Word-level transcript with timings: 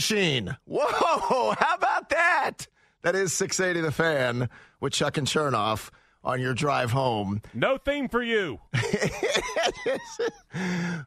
Machine. 0.00 0.56
Whoa, 0.64 1.54
how 1.58 1.74
about 1.74 2.08
that? 2.08 2.66
That 3.02 3.14
is 3.14 3.34
680 3.34 3.84
The 3.84 3.92
Fan 3.92 4.48
with 4.80 4.94
Chuck 4.94 5.18
and 5.18 5.26
Chernoff 5.26 5.90
on 6.24 6.40
your 6.40 6.54
drive 6.54 6.90
home. 6.90 7.42
No 7.52 7.76
theme 7.76 8.08
for 8.08 8.22
you. 8.22 8.60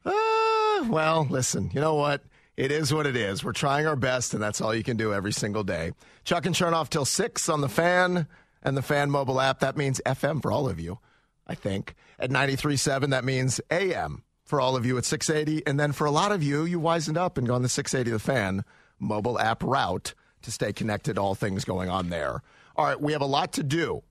Uh, 0.05 0.85
well, 0.89 1.27
listen, 1.29 1.69
you 1.73 1.81
know 1.81 1.95
what? 1.95 2.23
It 2.55 2.71
is 2.71 2.93
what 2.93 3.05
it 3.05 3.15
is. 3.15 3.43
We're 3.43 3.51
trying 3.51 3.87
our 3.87 3.95
best, 3.95 4.33
and 4.33 4.41
that's 4.41 4.61
all 4.61 4.73
you 4.73 4.83
can 4.83 4.95
do 4.97 5.13
every 5.13 5.33
single 5.33 5.63
day. 5.63 5.91
Chuck 6.23 6.45
and 6.45 6.55
Chernoff 6.55 6.89
till 6.89 7.05
6 7.05 7.49
on 7.49 7.61
the 7.61 7.69
Fan 7.69 8.27
and 8.61 8.77
the 8.77 8.81
Fan 8.81 9.11
mobile 9.11 9.41
app. 9.41 9.59
That 9.59 9.75
means 9.75 10.01
FM 10.05 10.41
for 10.41 10.51
all 10.51 10.69
of 10.69 10.79
you, 10.79 10.99
I 11.47 11.55
think. 11.55 11.95
At 12.19 12.29
93.7, 12.29 13.09
that 13.09 13.25
means 13.25 13.59
AM 13.69 14.23
for 14.45 14.61
all 14.61 14.75
of 14.75 14.85
you 14.85 14.97
at 14.97 15.05
680. 15.05 15.65
And 15.67 15.79
then 15.79 15.91
for 15.91 16.05
a 16.05 16.11
lot 16.11 16.31
of 16.31 16.41
you, 16.43 16.63
you 16.63 16.79
wisened 16.79 17.17
up 17.17 17.37
and 17.37 17.47
gone 17.47 17.61
the 17.63 17.69
680 17.69 18.11
The 18.11 18.19
Fan 18.19 18.63
mobile 18.99 19.39
app 19.39 19.63
route 19.63 20.13
to 20.43 20.51
stay 20.51 20.73
connected 20.73 21.15
to 21.15 21.21
all 21.21 21.35
things 21.35 21.65
going 21.65 21.89
on 21.89 22.09
there. 22.09 22.41
All 22.75 22.85
right, 22.85 22.99
we 22.99 23.13
have 23.13 23.21
a 23.21 23.25
lot 23.25 23.53
to 23.53 23.63
do. 23.63 24.03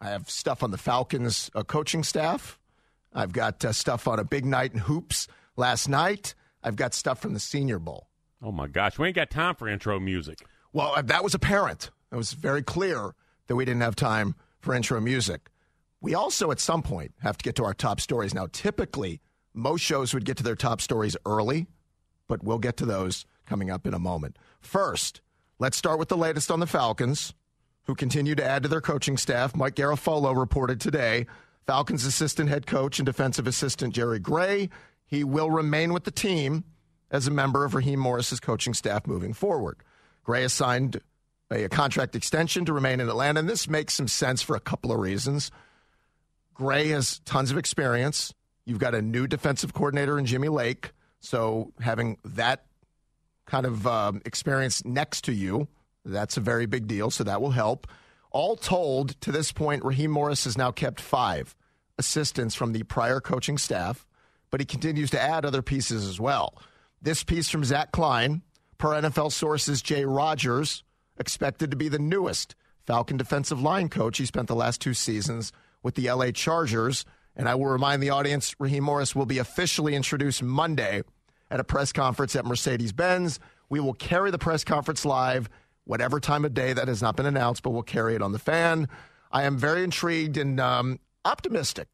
I 0.00 0.10
have 0.10 0.30
stuff 0.30 0.62
on 0.62 0.70
the 0.70 0.78
Falcons 0.78 1.50
uh, 1.54 1.64
coaching 1.64 2.04
staff. 2.04 2.58
I've 3.12 3.32
got 3.32 3.64
uh, 3.64 3.72
stuff 3.72 4.06
on 4.06 4.18
a 4.18 4.24
big 4.24 4.44
night 4.44 4.72
in 4.72 4.80
hoops 4.80 5.26
last 5.56 5.88
night. 5.88 6.34
I've 6.62 6.76
got 6.76 6.94
stuff 6.94 7.20
from 7.20 7.34
the 7.34 7.40
Senior 7.40 7.78
Bowl. 7.78 8.08
Oh 8.42 8.52
my 8.52 8.68
gosh, 8.68 8.98
we 8.98 9.08
ain't 9.08 9.16
got 9.16 9.30
time 9.30 9.54
for 9.54 9.68
intro 9.68 9.98
music. 9.98 10.46
Well, 10.72 10.92
uh, 10.94 11.02
that 11.02 11.24
was 11.24 11.34
apparent. 11.34 11.90
It 12.12 12.16
was 12.16 12.32
very 12.32 12.62
clear 12.62 13.14
that 13.48 13.56
we 13.56 13.64
didn't 13.64 13.82
have 13.82 13.96
time 13.96 14.34
for 14.60 14.74
intro 14.74 15.00
music. 15.00 15.50
We 16.00 16.14
also, 16.14 16.50
at 16.52 16.60
some 16.60 16.82
point, 16.82 17.12
have 17.22 17.38
to 17.38 17.42
get 17.42 17.56
to 17.56 17.64
our 17.64 17.74
top 17.74 18.00
stories. 18.00 18.34
Now, 18.34 18.46
typically, 18.52 19.20
most 19.52 19.80
shows 19.80 20.14
would 20.14 20.24
get 20.24 20.36
to 20.36 20.44
their 20.44 20.54
top 20.54 20.80
stories 20.80 21.16
early, 21.26 21.66
but 22.28 22.44
we'll 22.44 22.58
get 22.58 22.76
to 22.76 22.86
those 22.86 23.26
coming 23.48 23.70
up 23.70 23.86
in 23.86 23.94
a 23.94 23.98
moment. 23.98 24.36
First, 24.60 25.22
let's 25.58 25.76
start 25.76 25.98
with 25.98 26.08
the 26.08 26.16
latest 26.16 26.50
on 26.50 26.60
the 26.60 26.66
Falcons, 26.66 27.34
who 27.84 27.94
continue 27.94 28.34
to 28.34 28.44
add 28.44 28.62
to 28.62 28.68
their 28.68 28.82
coaching 28.82 29.16
staff. 29.16 29.56
Mike 29.56 29.74
Garafolo 29.74 30.36
reported 30.36 30.80
today 30.80 31.26
Falcons 31.66 32.04
assistant 32.04 32.50
head 32.50 32.66
coach 32.66 32.98
and 32.98 33.06
defensive 33.06 33.46
assistant 33.46 33.94
Jerry 33.94 34.18
Gray. 34.18 34.68
He 35.06 35.24
will 35.24 35.50
remain 35.50 35.92
with 35.92 36.04
the 36.04 36.10
team 36.10 36.64
as 37.10 37.26
a 37.26 37.30
member 37.30 37.64
of 37.64 37.74
Raheem 37.74 37.98
Morris's 37.98 38.40
coaching 38.40 38.74
staff 38.74 39.06
moving 39.06 39.32
forward. 39.32 39.78
Gray 40.22 40.42
has 40.42 40.52
signed 40.52 41.00
a, 41.50 41.64
a 41.64 41.68
contract 41.70 42.14
extension 42.14 42.66
to 42.66 42.74
remain 42.74 43.00
in 43.00 43.08
Atlanta, 43.08 43.40
and 43.40 43.48
this 43.48 43.68
makes 43.68 43.94
some 43.94 44.08
sense 44.08 44.42
for 44.42 44.54
a 44.54 44.60
couple 44.60 44.92
of 44.92 44.98
reasons. 44.98 45.50
Gray 46.52 46.88
has 46.88 47.20
tons 47.20 47.50
of 47.50 47.56
experience. 47.56 48.34
You've 48.66 48.78
got 48.78 48.94
a 48.94 49.00
new 49.00 49.26
defensive 49.26 49.72
coordinator 49.72 50.18
in 50.18 50.26
Jimmy 50.26 50.48
Lake, 50.48 50.92
so 51.20 51.72
having 51.80 52.18
that 52.24 52.66
kind 53.48 53.66
of 53.66 53.86
um, 53.86 54.22
experience 54.24 54.84
next 54.84 55.24
to 55.24 55.32
you, 55.32 55.66
that's 56.04 56.36
a 56.36 56.40
very 56.40 56.66
big 56.66 56.86
deal. 56.86 57.10
So 57.10 57.24
that 57.24 57.40
will 57.40 57.50
help. 57.50 57.86
All 58.30 58.56
told, 58.56 59.20
to 59.22 59.32
this 59.32 59.52
point, 59.52 59.84
Raheem 59.84 60.10
Morris 60.10 60.44
has 60.44 60.56
now 60.56 60.70
kept 60.70 61.00
five 61.00 61.56
assistants 61.98 62.54
from 62.54 62.72
the 62.72 62.84
prior 62.84 63.20
coaching 63.20 63.58
staff, 63.58 64.06
but 64.50 64.60
he 64.60 64.66
continues 64.66 65.10
to 65.10 65.20
add 65.20 65.44
other 65.44 65.62
pieces 65.62 66.06
as 66.06 66.20
well. 66.20 66.60
This 67.00 67.24
piece 67.24 67.48
from 67.48 67.64
Zach 67.64 67.90
Klein, 67.90 68.42
per 68.76 68.90
NFL 68.90 69.32
sources, 69.32 69.82
Jay 69.82 70.04
Rodgers, 70.04 70.84
expected 71.18 71.70
to 71.70 71.76
be 71.76 71.88
the 71.88 71.98
newest 71.98 72.54
Falcon 72.86 73.16
defensive 73.16 73.60
line 73.60 73.88
coach. 73.88 74.18
He 74.18 74.26
spent 74.26 74.48
the 74.48 74.54
last 74.54 74.80
two 74.80 74.94
seasons 74.94 75.52
with 75.82 75.94
the 75.94 76.10
LA 76.10 76.30
Chargers. 76.30 77.04
And 77.34 77.48
I 77.48 77.54
will 77.54 77.66
remind 77.66 78.02
the 78.02 78.10
audience 78.10 78.54
Raheem 78.58 78.84
Morris 78.84 79.14
will 79.14 79.26
be 79.26 79.38
officially 79.38 79.94
introduced 79.94 80.42
Monday 80.42 81.02
at 81.50 81.60
a 81.60 81.64
press 81.64 81.92
conference 81.92 82.36
at 82.36 82.44
Mercedes 82.44 82.92
Benz. 82.92 83.40
We 83.68 83.80
will 83.80 83.94
carry 83.94 84.30
the 84.30 84.38
press 84.38 84.64
conference 84.64 85.04
live, 85.04 85.48
whatever 85.84 86.20
time 86.20 86.44
of 86.44 86.54
day 86.54 86.72
that 86.72 86.88
has 86.88 87.02
not 87.02 87.16
been 87.16 87.26
announced, 87.26 87.62
but 87.62 87.70
we'll 87.70 87.82
carry 87.82 88.14
it 88.14 88.22
on 88.22 88.32
the 88.32 88.38
fan. 88.38 88.88
I 89.30 89.44
am 89.44 89.58
very 89.58 89.84
intrigued 89.84 90.36
and 90.36 90.58
um, 90.60 91.00
optimistic 91.24 91.88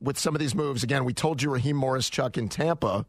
with 0.00 0.18
some 0.18 0.34
of 0.34 0.40
these 0.40 0.54
moves. 0.54 0.82
Again, 0.82 1.04
we 1.04 1.14
told 1.14 1.42
you 1.42 1.50
Raheem 1.50 1.76
Morris, 1.76 2.10
Chuck 2.10 2.36
in 2.36 2.48
Tampa, 2.48 3.06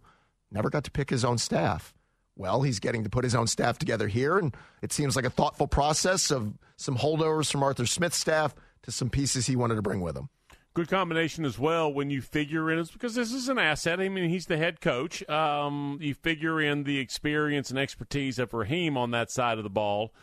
never 0.52 0.70
got 0.70 0.84
to 0.86 0.92
pick 0.92 1.10
his 1.10 1.26
own 1.26 1.38
staff. 1.38 1.94
Well, 2.36 2.62
he's 2.62 2.80
getting 2.80 3.04
to 3.04 3.10
put 3.10 3.24
his 3.24 3.34
own 3.36 3.48
staff 3.48 3.80
together 3.80 4.08
here, 4.08 4.38
and 4.38 4.56
it 4.82 4.94
seems 4.94 5.16
like 5.16 5.26
a 5.26 5.30
thoughtful 5.30 5.68
process 5.68 6.30
of 6.30 6.54
some 6.76 6.98
holdovers 6.98 7.52
from 7.52 7.64
Arthur 7.64 7.88
Smith's 7.88 8.18
staff 8.18 8.54
to 8.84 8.92
some 8.92 9.10
pieces 9.10 9.48
he 9.48 9.56
wanted 9.56 9.76
to 9.76 9.82
bring 9.82 10.02
with 10.02 10.16
him. 10.16 10.30
Good 10.78 10.90
combination 10.90 11.44
as 11.44 11.58
well 11.58 11.92
when 11.92 12.12
you 12.12 12.22
figure 12.22 12.70
in, 12.70 12.78
it's 12.78 12.92
because 12.92 13.16
this 13.16 13.34
is 13.34 13.50
an 13.50 13.58
asset. 13.58 14.00
I 14.00 14.10
mean, 14.10 14.30
he's 14.30 14.46
the 14.46 14.58
head 14.58 14.80
coach. 14.80 15.28
Um, 15.28 15.98
you 16.00 16.14
figure 16.14 16.62
in 16.62 16.84
the 16.84 17.00
experience 17.00 17.72
and 17.72 17.80
expertise 17.80 18.38
of 18.38 18.54
Raheem 18.54 18.96
on 18.96 19.10
that 19.10 19.32
side 19.32 19.58
of 19.58 19.64
the 19.64 19.72
ball. 19.72 20.14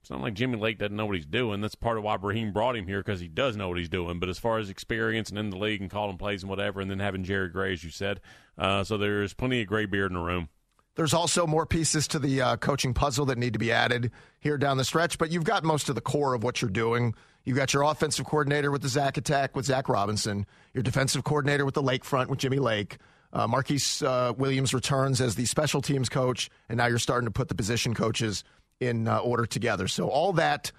It's 0.00 0.08
not 0.08 0.20
like 0.20 0.34
Jimmy 0.34 0.58
Lake 0.58 0.78
doesn't 0.78 0.94
know 0.94 1.06
what 1.06 1.16
he's 1.16 1.26
doing. 1.26 1.60
That's 1.60 1.74
part 1.74 1.98
of 1.98 2.04
why 2.04 2.14
Raheem 2.22 2.52
brought 2.52 2.76
him 2.76 2.86
here 2.86 3.00
because 3.00 3.18
he 3.18 3.26
does 3.26 3.56
know 3.56 3.68
what 3.68 3.78
he's 3.78 3.88
doing. 3.88 4.20
But 4.20 4.28
as 4.28 4.38
far 4.38 4.58
as 4.58 4.70
experience 4.70 5.28
and 5.30 5.40
in 5.40 5.50
the 5.50 5.58
league 5.58 5.80
and 5.80 5.90
calling 5.90 6.18
plays 6.18 6.44
and 6.44 6.50
whatever, 6.50 6.80
and 6.80 6.88
then 6.88 7.00
having 7.00 7.24
Jerry 7.24 7.48
Gray, 7.48 7.72
as 7.72 7.82
you 7.82 7.90
said, 7.90 8.20
uh, 8.56 8.84
so 8.84 8.96
there's 8.96 9.34
plenty 9.34 9.62
of 9.62 9.66
gray 9.66 9.86
beard 9.86 10.12
in 10.12 10.18
the 10.18 10.22
room. 10.22 10.50
There's 10.94 11.14
also 11.14 11.48
more 11.48 11.66
pieces 11.66 12.06
to 12.08 12.20
the 12.20 12.40
uh, 12.40 12.56
coaching 12.58 12.94
puzzle 12.94 13.26
that 13.26 13.38
need 13.38 13.54
to 13.54 13.58
be 13.58 13.72
added 13.72 14.12
here 14.38 14.56
down 14.56 14.76
the 14.76 14.84
stretch, 14.84 15.18
but 15.18 15.32
you've 15.32 15.42
got 15.42 15.64
most 15.64 15.88
of 15.88 15.96
the 15.96 16.00
core 16.00 16.34
of 16.34 16.44
what 16.44 16.62
you're 16.62 16.70
doing. 16.70 17.12
You've 17.46 17.56
got 17.56 17.72
your 17.72 17.84
offensive 17.84 18.26
coordinator 18.26 18.72
with 18.72 18.82
the 18.82 18.88
Zach 18.88 19.16
attack 19.16 19.54
with 19.54 19.64
Zach 19.66 19.88
Robinson, 19.88 20.46
your 20.74 20.82
defensive 20.82 21.22
coordinator 21.22 21.64
with 21.64 21.74
the 21.74 21.82
Lakefront 21.82 22.26
with 22.26 22.40
Jimmy 22.40 22.58
Lake. 22.58 22.98
Uh, 23.32 23.46
Marquice 23.46 24.04
uh, 24.04 24.32
Williams 24.32 24.74
returns 24.74 25.20
as 25.20 25.36
the 25.36 25.46
special 25.46 25.80
teams 25.80 26.08
coach, 26.08 26.50
and 26.68 26.76
now 26.76 26.86
you're 26.86 26.98
starting 26.98 27.26
to 27.26 27.30
put 27.30 27.48
the 27.48 27.54
position 27.54 27.94
coaches 27.94 28.42
in 28.80 29.06
uh, 29.06 29.18
order 29.18 29.46
together. 29.46 29.86
So 29.86 30.08
all 30.08 30.32
that 30.34 30.72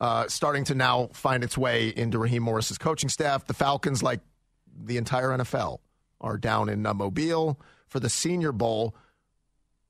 uh, 0.00 0.26
starting 0.26 0.64
to 0.64 0.74
now 0.74 1.08
find 1.12 1.44
its 1.44 1.56
way 1.56 1.88
into 1.88 2.18
Raheem 2.18 2.42
Morris's 2.42 2.78
coaching 2.78 3.08
staff. 3.08 3.46
The 3.46 3.54
Falcons, 3.54 4.02
like 4.02 4.20
the 4.76 4.96
entire 4.96 5.28
NFL, 5.28 5.78
are 6.20 6.36
down 6.36 6.68
in 6.68 6.84
uh, 6.84 6.94
Mobile 6.94 7.60
for 7.86 8.00
the 8.00 8.10
Senior 8.10 8.50
Bowl 8.50 8.94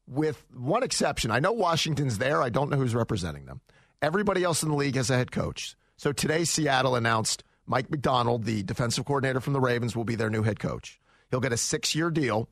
with 0.07 0.45
one 0.55 0.83
exception. 0.83 1.31
I 1.31 1.41
know 1.41 1.53
Washington's 1.53 2.19
there. 2.19 2.43
I 2.43 2.51
don't 2.51 2.69
know 2.69 2.77
who's 2.77 2.95
representing 2.95 3.47
them. 3.47 3.63
Everybody 4.03 4.45
else 4.45 4.63
in 4.63 4.69
the 4.69 4.77
league 4.77 4.97
has 4.97 5.11
a 5.11 5.17
head 5.17 5.33
coach. 5.33 5.75
So 5.99 6.13
today, 6.13 6.45
Seattle 6.45 6.95
announced 6.95 7.43
Mike 7.67 7.91
Macdonald, 7.91 8.45
the 8.45 8.63
defensive 8.63 9.05
coordinator 9.05 9.41
from 9.41 9.53
the 9.53 9.61
Ravens, 9.61 9.97
will 9.97 10.05
be 10.05 10.15
their 10.15 10.31
new 10.31 10.45
head 10.45 10.61
coach. 10.61 11.01
He'll 11.29 11.41
get 11.41 11.53
a 11.53 11.57
six 11.57 11.93
year 11.93 12.09
deal. 12.09 12.49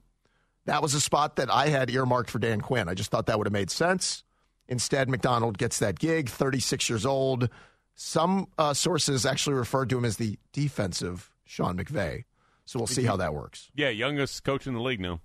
That 0.65 0.83
was 0.83 0.95
a 0.95 1.01
spot 1.01 1.37
that 1.37 1.49
I 1.49 1.69
had 1.69 1.89
earmarked 1.89 2.29
for 2.29 2.41
Dan 2.41 2.61
Quinn. 2.61 2.89
I 2.89 2.95
just 2.95 3.13
thought 3.13 3.27
that 3.27 3.39
would 3.39 3.47
have 3.47 3.53
made 3.53 3.71
sense. 3.71 4.25
Instead, 4.67 5.09
Macdonald 5.09 5.59
gets 5.59 5.79
that 5.79 5.97
gig, 5.97 6.29
36 6.29 6.91
years 6.91 7.07
old. 7.07 7.49
Some 7.95 8.49
uh, 8.59 8.75
sources 8.75 9.25
actually 9.25 9.55
referred 9.55 9.91
to 9.91 9.99
him 9.99 10.05
as 10.05 10.17
the 10.17 10.41
defensive 10.53 11.31
Sean 11.45 11.79
McVay. 11.79 12.25
So 12.65 12.81
we'll 12.81 12.89
see 12.89 13.05
how 13.05 13.17
that 13.19 13.33
works. 13.33 13.71
Yeah, 13.77 13.91
youngest 13.91 14.43
coach 14.43 14.67
in 14.67 14.75
the 14.75 14.81
league 14.81 15.01
now. 15.01 15.21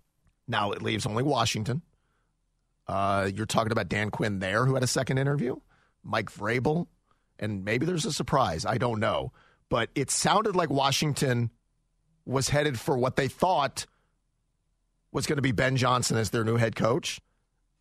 Now 0.47 0.73
it 0.73 0.83
leaves 0.83 1.07
only 1.07 1.23
Washington. 1.23 1.81
Uh, 2.87 3.31
you're 3.33 3.47
talking 3.47 3.71
about 3.71 3.89
Dan 3.89 4.11
Quinn 4.11 4.37
there, 4.37 4.67
who 4.67 4.75
had 4.75 4.83
a 4.83 4.87
second 4.87 5.17
interview, 5.17 5.55
Mike 6.03 6.31
Vrabel, 6.31 6.85
and 7.41 7.65
maybe 7.65 7.85
there's 7.85 8.05
a 8.05 8.13
surprise. 8.13 8.65
I 8.65 8.77
don't 8.77 8.99
know. 8.99 9.33
But 9.69 9.89
it 9.95 10.11
sounded 10.11 10.55
like 10.55 10.69
Washington 10.69 11.49
was 12.25 12.49
headed 12.49 12.79
for 12.79 12.97
what 12.97 13.15
they 13.15 13.27
thought 13.27 13.85
was 15.11 15.25
going 15.25 15.37
to 15.37 15.41
be 15.41 15.51
Ben 15.51 15.75
Johnson 15.75 16.17
as 16.17 16.29
their 16.29 16.43
new 16.43 16.57
head 16.57 16.75
coach. 16.75 17.19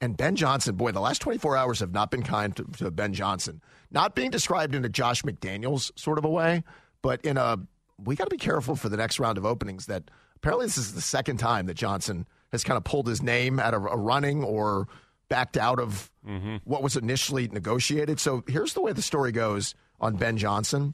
And 0.01 0.17
Ben 0.17 0.35
Johnson, 0.35 0.77
boy, 0.77 0.93
the 0.93 1.01
last 1.01 1.21
24 1.21 1.57
hours 1.57 1.81
have 1.81 1.93
not 1.93 2.11
been 2.11 2.23
kind 2.23 2.57
to, 2.57 2.65
to 2.79 2.91
Ben 2.91 3.12
Johnson. 3.12 3.61
Not 3.91 4.15
being 4.15 4.31
described 4.31 4.75
in 4.75 4.85
a 4.85 4.89
Josh 4.89 5.23
McDaniels 5.23 5.91
sort 5.99 6.19
of 6.19 6.25
a 6.25 6.31
way, 6.31 6.65
but 7.03 7.25
in 7.25 7.37
a 7.37 7.59
we 8.03 8.17
got 8.17 8.25
to 8.25 8.31
be 8.31 8.39
careful 8.39 8.77
for 8.77 8.89
the 8.89 8.97
next 8.97 9.21
round 9.21 9.37
of 9.37 9.45
openings 9.45 9.85
that 9.87 10.11
apparently 10.37 10.65
this 10.65 10.79
is 10.79 10.95
the 10.95 11.03
second 11.03 11.37
time 11.37 11.67
that 11.67 11.75
Johnson 11.75 12.27
has 12.51 12.65
kind 12.65 12.79
of 12.79 12.85
pulled 12.85 13.07
his 13.07 13.23
name 13.23 13.61
out 13.61 13.75
of 13.75 13.85
a 13.85 13.97
running 13.97 14.43
or 14.43 14.89
backed 15.31 15.56
out 15.56 15.79
of 15.79 16.11
mm-hmm. 16.29 16.56
what 16.65 16.82
was 16.82 16.97
initially 16.97 17.49
negotiated. 17.49 18.21
So 18.21 18.44
here's 18.47 18.75
the 18.75 18.82
way 18.82 18.93
the 18.93 19.00
story 19.00 19.32
goes 19.32 19.75
on 19.99 20.17
Ben 20.17 20.37
Johnson 20.37 20.93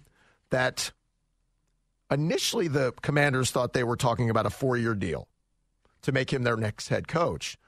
that 0.50 0.92
initially 2.10 2.68
the 2.68 2.92
commanders 3.02 3.50
thought 3.50 3.72
they 3.72 3.82
were 3.82 3.96
talking 3.96 4.30
about 4.30 4.46
a 4.46 4.50
four 4.50 4.76
year 4.76 4.94
deal 4.94 5.26
to 6.02 6.12
make 6.12 6.32
him 6.32 6.44
their 6.44 6.56
next 6.56 6.88
head 6.88 7.08
coach. 7.08 7.58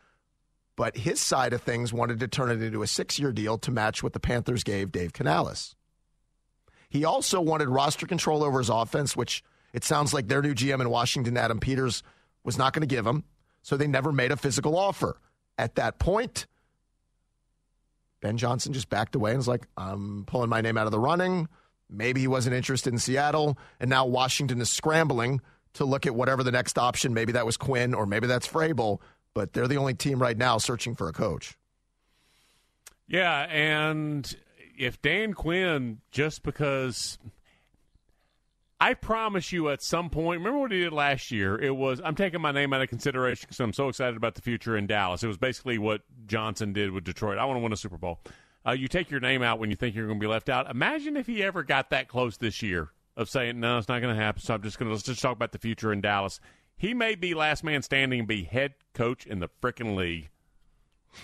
But 0.77 0.97
his 0.97 1.21
side 1.21 1.53
of 1.53 1.63
things 1.63 1.93
wanted 1.93 2.21
to 2.21 2.29
turn 2.29 2.53
it 2.53 2.63
into 2.63 2.83
a 2.83 2.87
six 2.87 3.19
year 3.19 3.33
deal 3.33 3.59
to 3.59 3.73
match 3.73 4.03
what 4.03 4.13
the 4.13 4.21
Panthers 4.21 4.63
gave 4.63 4.93
Dave 4.93 5.13
Canales. 5.13 5.75
He 6.89 7.05
also 7.05 7.41
wanted 7.41 7.69
roster 7.69 8.07
control 8.07 8.45
over 8.45 8.59
his 8.59 8.69
offense, 8.69 9.17
which 9.17 9.43
it 9.73 9.85
sounds 9.85 10.15
like 10.15 10.29
their 10.29 10.41
new 10.41 10.55
GM 10.55 10.81
in 10.81 10.89
Washington, 10.89 11.37
Adam 11.37 11.59
Peters, 11.59 12.03
was 12.45 12.57
not 12.57 12.73
going 12.73 12.87
to 12.87 12.95
give 12.95 13.07
him. 13.07 13.25
So 13.63 13.77
they 13.77 13.87
never 13.87 14.13
made 14.13 14.33
a 14.33 14.37
physical 14.37 14.79
offer. 14.79 15.21
At 15.59 15.75
that 15.75 15.99
point, 15.99 16.47
Ben 18.21 18.37
Johnson 18.37 18.73
just 18.73 18.89
backed 18.89 19.15
away 19.15 19.31
and 19.31 19.39
was 19.39 19.49
like, 19.49 19.67
I'm 19.77 20.25
pulling 20.27 20.51
my 20.51 20.61
name 20.61 20.77
out 20.77 20.87
of 20.87 20.93
the 20.93 20.99
running. 20.99 21.49
Maybe 21.91 22.21
he 22.21 22.29
wasn't 22.29 22.55
interested 22.55 22.93
in 22.93 22.99
Seattle. 22.99 23.59
And 23.81 23.89
now 23.89 24.07
Washington 24.07 24.61
is 24.61 24.71
scrambling 24.71 25.41
to 25.75 25.85
look 25.85 26.07
at 26.07 26.15
whatever 26.15 26.43
the 26.43 26.53
next 26.53 26.79
option. 26.79 27.15
Maybe 27.15 27.33
that 27.33 27.47
was 27.47 27.57
Quinn 27.57 27.95
or 27.95 28.07
maybe 28.07 28.27
that's 28.27 28.49
Vrabel. 28.49 29.01
But 29.35 29.53
they're 29.53 29.69
the 29.69 29.77
only 29.77 29.95
team 29.95 30.21
right 30.21 30.37
now 30.37 30.59
searching 30.59 30.95
for 30.95 31.09
a 31.09 31.13
coach. 31.13 31.57
Yeah, 33.07 33.47
and 33.49 34.37
if 34.77 35.01
Dan 35.01 35.33
Quinn, 35.33 36.01
just 36.11 36.43
because 36.43 37.19
I 38.81 38.95
promise 38.95 39.51
you 39.53 39.71
at 39.71 39.83
some 39.83 40.09
point, 40.09 40.39
remember 40.41 40.61
what 40.61 40.71
he 40.71 40.81
did 40.81 40.93
last 40.93 41.33
year? 41.33 41.61
It 41.61 41.75
was, 41.75 42.01
I'm 42.05 42.15
taking 42.15 42.41
my 42.41 42.53
name 42.53 42.73
out 42.73 42.81
of 42.81 42.89
consideration 42.89 43.47
because 43.49 43.59
I'm 43.59 43.73
so 43.73 43.89
excited 43.89 44.17
about 44.17 44.37
the 44.37 44.43
future 44.43 44.77
in 44.77 44.87
Dallas. 44.87 45.25
It 45.25 45.27
was 45.27 45.37
basically 45.37 45.79
what 45.79 46.03
Johnson 46.27 46.73
did 46.73 46.93
with 46.93 47.03
Detroit. 47.03 47.39
I 47.39 47.45
want 47.45 47.59
to 47.59 47.63
win 47.63 47.73
a 47.73 47.77
Super 47.77 47.99
Bowl. 47.99 48.21
Uh, 48.65 48.73
you 48.73 48.87
take 48.87 49.11
your 49.11 49.21
name 49.21 49.43
out 49.43 49.59
when 49.59 49.71
you 49.71 49.77
think 49.77 49.97
you're 49.97 50.07
going 50.07 50.21
to 50.21 50.25
be 50.25 50.31
left 50.31 50.49
out. 50.49 50.71
Imagine 50.71 51.17
if 51.17 51.27
he 51.27 51.43
ever 51.43 51.65
got 51.65 51.91
that 51.91 52.07
close 52.07 52.37
this 52.37 52.63
year 52.63 52.91
of 53.17 53.29
saying, 53.29 53.59
no, 53.59 53.79
it's 53.79 53.89
not 53.89 54.01
going 54.01 54.15
to 54.15 54.21
happen. 54.21 54.43
So 54.43 54.55
I'm 54.55 54.63
just 54.63 54.79
going 54.79 54.89
to, 54.89 54.93
let's 54.93 55.05
just 55.05 55.21
talk 55.21 55.35
about 55.35 55.51
the 55.51 55.59
future 55.59 55.93
in 55.93 56.01
Dallas. 56.01 56.39
He 56.77 56.95
may 56.95 57.17
be 57.17 57.35
last 57.35 57.65
man 57.65 57.83
standing 57.83 58.21
and 58.21 58.29
be 58.29 58.45
head 58.45 58.75
coach 58.95 59.27
in 59.27 59.41
the 59.41 59.49
freaking 59.61 59.97
league. 59.97 60.29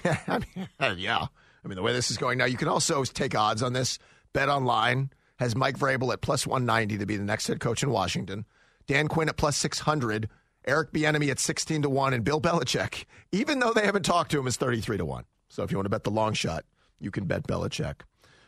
Yeah. 0.97 1.27
I 1.65 1.69
mean, 1.69 1.77
the 1.77 1.83
way 1.83 1.93
this 1.93 2.11
is 2.11 2.19
going 2.19 2.37
now, 2.39 2.45
you 2.45 2.57
can 2.57 2.69
also 2.69 3.05
take 3.05 3.35
odds 3.35 3.63
on 3.63 3.73
this. 3.73 3.99
Bet 4.33 4.49
online 4.49 5.11
has 5.37 5.57
Mike 5.57 5.79
Vrabel 5.79 6.13
at 6.13 6.21
plus 6.21 6.47
190 6.47 6.99
to 6.99 7.07
be 7.07 7.17
the 7.17 7.25
next 7.25 7.47
head 7.47 7.61
coach 7.61 7.83
in 7.83 7.91
Washington. 7.91 8.45
Dan 8.87 9.09
Quinn 9.09 9.29
at 9.29 9.37
plus 9.37 9.57
600. 9.57 10.29
Eric 10.67 10.93
Bieniemy 10.93 11.31
at 11.31 11.39
16 11.39 11.83
to 11.83 11.91
1. 11.91 12.15
And 12.15 12.25
Bill 12.25 12.41
Belichick, 12.41 13.05
even 13.33 13.59
though 13.59 13.73
they 13.73 13.85
haven't 13.85 14.05
talked 14.05 14.31
to 14.31 14.39
him, 14.39 14.47
is 14.47 14.57
33 14.57 14.99
to 14.99 15.05
1. 15.05 15.25
So 15.49 15.63
if 15.63 15.71
you 15.71 15.77
want 15.77 15.87
to 15.87 15.91
bet 15.91 16.05
the 16.05 16.11
long 16.11 16.33
shot, 16.33 16.65
you 17.01 17.11
can 17.11 17.27
bet 17.27 17.47
Belichick. 17.47 18.03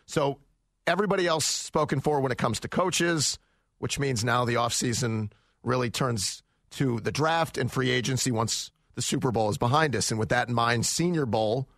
So 0.07 0.39
everybody 0.87 1.27
else 1.27 1.45
spoken 1.45 2.01
for 2.01 2.21
when 2.21 2.33
it 2.33 2.39
comes 2.39 2.61
to 2.61 2.69
coaches, 2.69 3.39
which 3.79 3.99
means 3.99 4.25
now 4.25 4.45
the 4.45 4.55
offseason 4.55 5.31
really 5.63 5.91
turns 5.91 6.43
to 6.71 7.01
the 7.01 7.13
draft 7.13 7.59
and 7.59 7.71
free 7.71 7.91
agency 7.91 8.31
once 8.31 8.71
the 8.95 9.03
Super 9.03 9.31
Bowl 9.31 9.51
is 9.51 9.59
behind 9.59 9.95
us. 9.95 10.11
And 10.11 10.19
with 10.19 10.31
that 10.31 10.49
in 10.49 10.55
mind, 10.55 10.87
Senior 10.87 11.27
Bowl, 11.27 11.69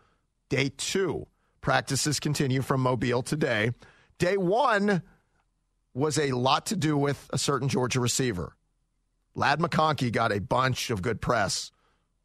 day 0.49 0.71
two. 0.77 1.27
Practices 1.61 2.21
continue 2.21 2.63
from 2.63 2.81
Mobile 2.81 3.23
today. 3.23 3.73
Day 4.19 4.37
one 4.37 5.03
was 5.95 6.19
a 6.19 6.33
lot 6.33 6.67
to 6.67 6.77
do 6.77 6.97
with 6.97 7.29
a 7.33 7.39
certain 7.39 7.69
Georgia 7.69 8.01
receiver. 8.01 8.55
Ladd 9.35 9.61
McConkey 9.61 10.13
got 10.13 10.33
a 10.33 10.41
bunch 10.41 10.91
of 10.91 11.03
good 11.03 11.21
press 11.21 11.71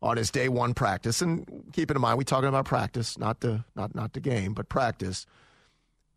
on 0.02 0.18
his 0.18 0.32
day 0.32 0.50
one 0.50 0.74
practice. 0.74 1.22
And 1.22 1.66
keep 1.72 1.90
in 1.90 2.00
mind, 2.00 2.18
we're 2.18 2.24
talking 2.24 2.50
about 2.50 2.66
practice, 2.66 3.18
not 3.18 3.40
the 3.40 3.64
not 3.76 3.96
not 3.96 4.14
the 4.14 4.20
game, 4.20 4.54
but 4.54 4.70
practice. 4.70 5.26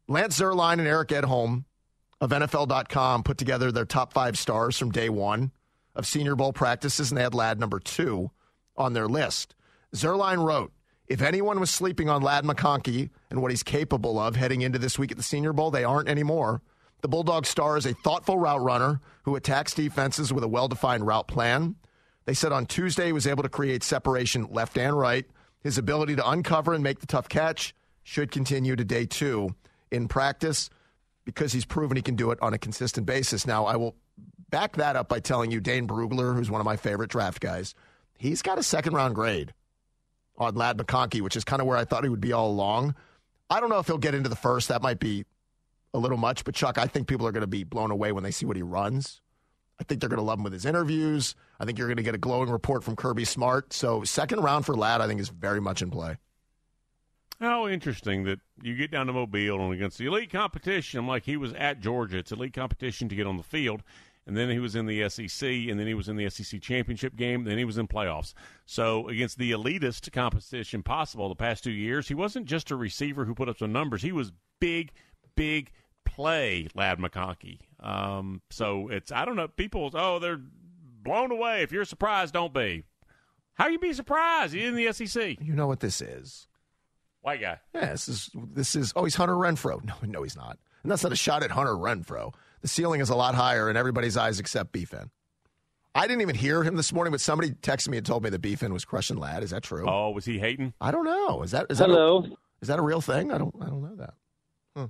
Lance 0.08 0.38
Zierlein 0.38 0.74
and 0.74 0.88
Eric 0.88 1.08
Edholm 1.08 1.64
of 2.20 2.30
NFL.com 2.30 3.22
put 3.22 3.38
together 3.38 3.70
their 3.70 3.84
top 3.84 4.12
five 4.12 4.38
stars 4.38 4.78
from 4.78 4.90
day 4.90 5.08
one 5.08 5.50
of 5.94 6.06
Senior 6.06 6.36
Bowl 6.36 6.52
practices, 6.52 7.10
and 7.10 7.18
they 7.18 7.22
had 7.22 7.34
Ladd 7.34 7.58
number 7.60 7.78
two 7.78 8.30
on 8.76 8.92
their 8.92 9.08
list. 9.08 9.54
Zierlein 9.94 10.44
wrote, 10.44 10.72
if 11.08 11.22
anyone 11.22 11.60
was 11.60 11.70
sleeping 11.70 12.08
on 12.08 12.22
Ladd 12.22 12.44
McConkey 12.44 13.10
and 13.30 13.40
what 13.40 13.50
he's 13.50 13.62
capable 13.62 14.18
of 14.18 14.36
heading 14.36 14.62
into 14.62 14.78
this 14.78 14.98
week 14.98 15.12
at 15.12 15.16
the 15.16 15.22
Senior 15.22 15.52
Bowl, 15.52 15.70
they 15.70 15.84
aren't 15.84 16.08
anymore. 16.08 16.62
The 17.02 17.08
Bulldog 17.08 17.46
star 17.46 17.76
is 17.76 17.86
a 17.86 17.94
thoughtful 17.94 18.38
route 18.38 18.62
runner 18.62 19.00
who 19.22 19.36
attacks 19.36 19.74
defenses 19.74 20.32
with 20.32 20.42
a 20.42 20.48
well 20.48 20.68
defined 20.68 21.06
route 21.06 21.28
plan. 21.28 21.76
They 22.24 22.34
said 22.34 22.52
on 22.52 22.66
Tuesday 22.66 23.06
he 23.06 23.12
was 23.12 23.26
able 23.26 23.44
to 23.44 23.48
create 23.48 23.84
separation 23.84 24.48
left 24.50 24.76
and 24.76 24.98
right. 24.98 25.26
His 25.62 25.78
ability 25.78 26.16
to 26.16 26.28
uncover 26.28 26.74
and 26.74 26.82
make 26.82 27.00
the 27.00 27.06
tough 27.06 27.28
catch 27.28 27.74
should 28.02 28.30
continue 28.30 28.74
to 28.76 28.84
day 28.84 29.06
two 29.06 29.54
in 29.90 30.08
practice 30.08 30.70
because 31.24 31.52
he's 31.52 31.64
proven 31.64 31.96
he 31.96 32.02
can 32.02 32.16
do 32.16 32.30
it 32.30 32.38
on 32.40 32.54
a 32.54 32.58
consistent 32.58 33.06
basis. 33.06 33.46
Now, 33.46 33.66
I 33.66 33.76
will 33.76 33.94
back 34.50 34.76
that 34.76 34.96
up 34.96 35.08
by 35.08 35.20
telling 35.20 35.50
you 35.50 35.60
Dane 35.60 35.86
Brugler, 35.86 36.34
who's 36.34 36.50
one 36.50 36.60
of 36.60 36.64
my 36.64 36.76
favorite 36.76 37.10
draft 37.10 37.40
guys, 37.40 37.74
he's 38.18 38.42
got 38.42 38.58
a 38.58 38.62
second 38.62 38.94
round 38.94 39.14
grade 39.14 39.52
on 40.38 40.54
Ladd 40.54 40.78
McConkey, 40.78 41.20
which 41.20 41.36
is 41.36 41.44
kind 41.44 41.60
of 41.60 41.66
where 41.66 41.76
I 41.76 41.84
thought 41.84 42.04
he 42.04 42.10
would 42.10 42.20
be 42.20 42.32
all 42.32 42.50
along. 42.50 42.94
I 43.48 43.60
don't 43.60 43.70
know 43.70 43.78
if 43.78 43.86
he'll 43.86 43.98
get 43.98 44.14
into 44.14 44.28
the 44.28 44.36
first. 44.36 44.68
That 44.68 44.82
might 44.82 44.98
be 44.98 45.24
a 45.94 45.98
little 45.98 46.18
much, 46.18 46.44
but 46.44 46.54
Chuck, 46.54 46.78
I 46.78 46.86
think 46.86 47.06
people 47.06 47.26
are 47.26 47.32
going 47.32 47.42
to 47.42 47.46
be 47.46 47.64
blown 47.64 47.90
away 47.90 48.12
when 48.12 48.24
they 48.24 48.30
see 48.30 48.46
what 48.46 48.56
he 48.56 48.62
runs. 48.62 49.20
I 49.80 49.84
think 49.84 50.00
they're 50.00 50.08
going 50.08 50.18
to 50.18 50.24
love 50.24 50.38
him 50.38 50.44
with 50.44 50.52
his 50.52 50.66
interviews. 50.66 51.34
I 51.60 51.64
think 51.64 51.78
you're 51.78 51.86
going 51.86 51.98
to 51.98 52.02
get 52.02 52.14
a 52.14 52.18
glowing 52.18 52.50
report 52.50 52.82
from 52.82 52.96
Kirby 52.96 53.24
Smart. 53.24 53.72
So, 53.72 54.04
second 54.04 54.40
round 54.40 54.64
for 54.66 54.74
Ladd, 54.74 55.00
I 55.00 55.06
think, 55.06 55.20
is 55.20 55.28
very 55.28 55.60
much 55.60 55.82
in 55.82 55.90
play. 55.90 56.16
How 57.40 57.68
interesting 57.68 58.24
that 58.24 58.40
you 58.62 58.74
get 58.74 58.90
down 58.90 59.06
to 59.08 59.12
Mobile 59.12 59.60
and 59.60 59.74
against 59.74 59.98
the 59.98 60.06
elite 60.06 60.32
competition. 60.32 61.06
Like 61.06 61.24
he 61.24 61.36
was 61.36 61.52
at 61.52 61.80
Georgia, 61.80 62.18
it's 62.18 62.32
elite 62.32 62.54
competition 62.54 63.10
to 63.10 63.14
get 63.14 63.26
on 63.26 63.36
the 63.36 63.42
field, 63.42 63.82
and 64.26 64.36
then 64.36 64.50
he 64.50 64.58
was 64.58 64.74
in 64.74 64.86
the 64.86 65.08
SEC, 65.08 65.48
and 65.48 65.78
then 65.78 65.86
he 65.86 65.94
was 65.94 66.08
in 66.08 66.16
the 66.16 66.28
SEC 66.28 66.60
championship 66.60 67.16
game, 67.16 67.44
then 67.44 67.58
he 67.58 67.64
was 67.64 67.78
in 67.78 67.86
playoffs. 67.86 68.34
So 68.64 69.08
against 69.08 69.38
the 69.38 69.52
elitist 69.52 70.10
competition 70.12 70.82
possible 70.82 71.28
the 71.28 71.36
past 71.36 71.62
two 71.64 71.70
years, 71.70 72.08
he 72.08 72.14
wasn't 72.14 72.46
just 72.46 72.70
a 72.70 72.76
receiver 72.76 73.24
who 73.24 73.34
put 73.34 73.48
up 73.48 73.58
some 73.58 73.72
numbers. 73.72 74.02
He 74.02 74.12
was 74.12 74.32
big, 74.60 74.92
big 75.36 75.70
play, 76.04 76.68
Ladd 76.74 76.98
McConkey. 76.98 77.60
Um, 77.80 78.42
so 78.50 78.88
it's 78.88 79.12
I 79.12 79.24
don't 79.24 79.36
know. 79.36 79.48
People, 79.48 79.90
oh, 79.94 80.18
they're 80.18 80.40
blown 81.02 81.30
away. 81.30 81.62
If 81.62 81.72
you're 81.72 81.84
surprised, 81.84 82.34
don't 82.34 82.52
be. 82.52 82.84
How 83.54 83.68
you 83.68 83.78
be 83.78 83.92
surprised? 83.92 84.52
He's 84.54 84.64
in 84.66 84.74
the 84.74 84.92
SEC. 84.92 85.40
You 85.40 85.54
know 85.54 85.66
what 85.66 85.80
this 85.80 86.00
is. 86.00 86.48
White 87.22 87.40
guy. 87.40 87.58
Yeah, 87.74 87.92
this 87.92 88.08
is 88.08 88.30
this 88.34 88.76
is 88.76 88.92
oh 88.94 89.04
he's 89.04 89.14
Hunter 89.14 89.34
Renfrow. 89.34 89.82
No, 89.84 89.94
no, 90.02 90.22
he's 90.22 90.36
not. 90.36 90.58
And 90.82 90.92
that's 90.92 91.02
not 91.02 91.12
a 91.12 91.16
shot 91.16 91.42
at 91.42 91.50
Hunter 91.50 91.72
Renfrow. 91.74 92.32
The 92.62 92.68
ceiling 92.68 93.00
is 93.00 93.10
a 93.10 93.14
lot 93.16 93.34
higher 93.34 93.68
in 93.70 93.76
everybody's 93.76 94.16
eyes 94.16 94.40
except 94.40 94.72
Beefin. 94.72 95.10
I 95.94 96.06
didn't 96.06 96.20
even 96.22 96.34
hear 96.34 96.62
him 96.62 96.76
this 96.76 96.92
morning, 96.92 97.10
but 97.10 97.20
somebody 97.20 97.52
texted 97.52 97.88
me 97.88 97.96
and 97.96 98.04
told 98.06 98.22
me 98.22 98.30
that 98.30 98.42
Beefin 98.42 98.70
was 98.72 98.84
crushing 98.84 99.16
Ladd. 99.16 99.42
Is 99.42 99.50
that 99.50 99.62
true? 99.62 99.88
Oh, 99.88 100.10
was 100.10 100.24
he 100.26 100.38
hating? 100.38 100.74
I 100.80 100.90
don't 100.90 101.04
know. 101.04 101.42
Is 101.42 101.52
that 101.52 101.66
is 101.70 101.78
that 101.78 101.88
Hello. 101.88 102.18
A, 102.24 102.28
is 102.60 102.68
that 102.68 102.78
a 102.78 102.82
real 102.82 103.00
thing? 103.00 103.32
I 103.32 103.38
don't 103.38 103.54
I 103.60 103.66
don't 103.66 103.82
know 103.82 103.96
that. 103.96 104.14
Huh. 104.76 104.88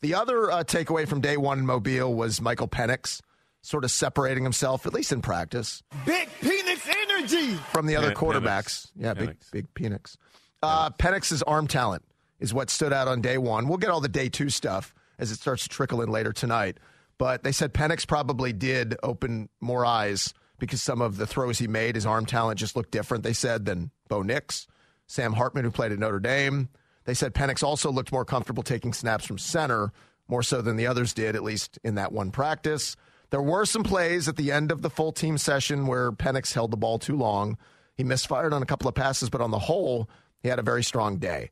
The 0.00 0.14
other 0.14 0.50
uh, 0.50 0.64
takeaway 0.64 1.06
from 1.06 1.20
day 1.20 1.36
one 1.36 1.60
in 1.60 1.66
Mobile 1.66 2.12
was 2.12 2.40
Michael 2.40 2.66
Penix 2.68 3.20
sort 3.62 3.84
of 3.84 3.90
separating 3.90 4.42
himself, 4.44 4.86
at 4.86 4.94
least 4.94 5.12
in 5.12 5.20
practice, 5.20 5.82
Big 6.06 6.28
penis 6.40 6.88
energy. 6.88 7.54
from 7.72 7.86
the 7.86 7.96
other 7.96 8.08
Pen- 8.08 8.16
quarterbacks. 8.16 8.86
Penix. 8.86 8.90
Yeah, 8.96 9.14
big 9.14 9.28
Penix. 9.30 9.50
big 9.52 9.74
Penix. 9.74 10.16
Uh, 10.62 10.90
Penix's 10.90 11.42
arm 11.44 11.66
talent 11.68 12.04
is 12.40 12.52
what 12.54 12.70
stood 12.70 12.92
out 12.92 13.06
on 13.08 13.20
day 13.20 13.36
one. 13.38 13.68
We'll 13.68 13.78
get 13.78 13.90
all 13.90 14.00
the 14.00 14.08
day 14.08 14.28
two 14.28 14.48
stuff 14.48 14.92
as 15.18 15.30
it 15.30 15.36
starts 15.36 15.64
to 15.64 15.68
trickle 15.68 16.00
in 16.02 16.08
later 16.08 16.32
tonight. 16.32 16.78
But 17.18 17.42
they 17.42 17.52
said 17.52 17.74
Penix 17.74 18.06
probably 18.06 18.52
did 18.52 18.96
open 19.02 19.48
more 19.60 19.84
eyes 19.84 20.32
because 20.58 20.82
some 20.82 21.00
of 21.00 21.16
the 21.16 21.26
throws 21.26 21.58
he 21.58 21.68
made, 21.68 21.94
his 21.94 22.06
arm 22.06 22.26
talent 22.26 22.58
just 22.58 22.76
looked 22.76 22.90
different, 22.90 23.24
they 23.24 23.32
said, 23.32 23.64
than 23.64 23.90
Bo 24.08 24.22
Nix, 24.22 24.66
Sam 25.06 25.32
Hartman, 25.32 25.64
who 25.64 25.70
played 25.70 25.92
at 25.92 25.98
Notre 25.98 26.20
Dame. 26.20 26.68
They 27.04 27.14
said 27.14 27.34
Penix 27.34 27.62
also 27.62 27.90
looked 27.90 28.12
more 28.12 28.24
comfortable 28.24 28.62
taking 28.62 28.92
snaps 28.92 29.24
from 29.24 29.38
center, 29.38 29.92
more 30.28 30.42
so 30.42 30.60
than 30.60 30.76
the 30.76 30.86
others 30.86 31.14
did, 31.14 31.36
at 31.36 31.42
least 31.42 31.78
in 31.82 31.94
that 31.94 32.12
one 32.12 32.30
practice. 32.30 32.96
There 33.30 33.42
were 33.42 33.64
some 33.64 33.82
plays 33.82 34.28
at 34.28 34.36
the 34.36 34.52
end 34.52 34.70
of 34.70 34.82
the 34.82 34.90
full 34.90 35.12
team 35.12 35.38
session 35.38 35.86
where 35.86 36.12
Penix 36.12 36.52
held 36.52 36.70
the 36.70 36.76
ball 36.76 36.98
too 36.98 37.16
long. 37.16 37.58
He 37.94 38.04
misfired 38.04 38.52
on 38.52 38.62
a 38.62 38.66
couple 38.66 38.88
of 38.88 38.94
passes, 38.94 39.30
but 39.30 39.40
on 39.40 39.50
the 39.50 39.58
whole, 39.58 40.08
he 40.40 40.48
had 40.48 40.58
a 40.58 40.62
very 40.62 40.84
strong 40.84 41.18
day. 41.18 41.50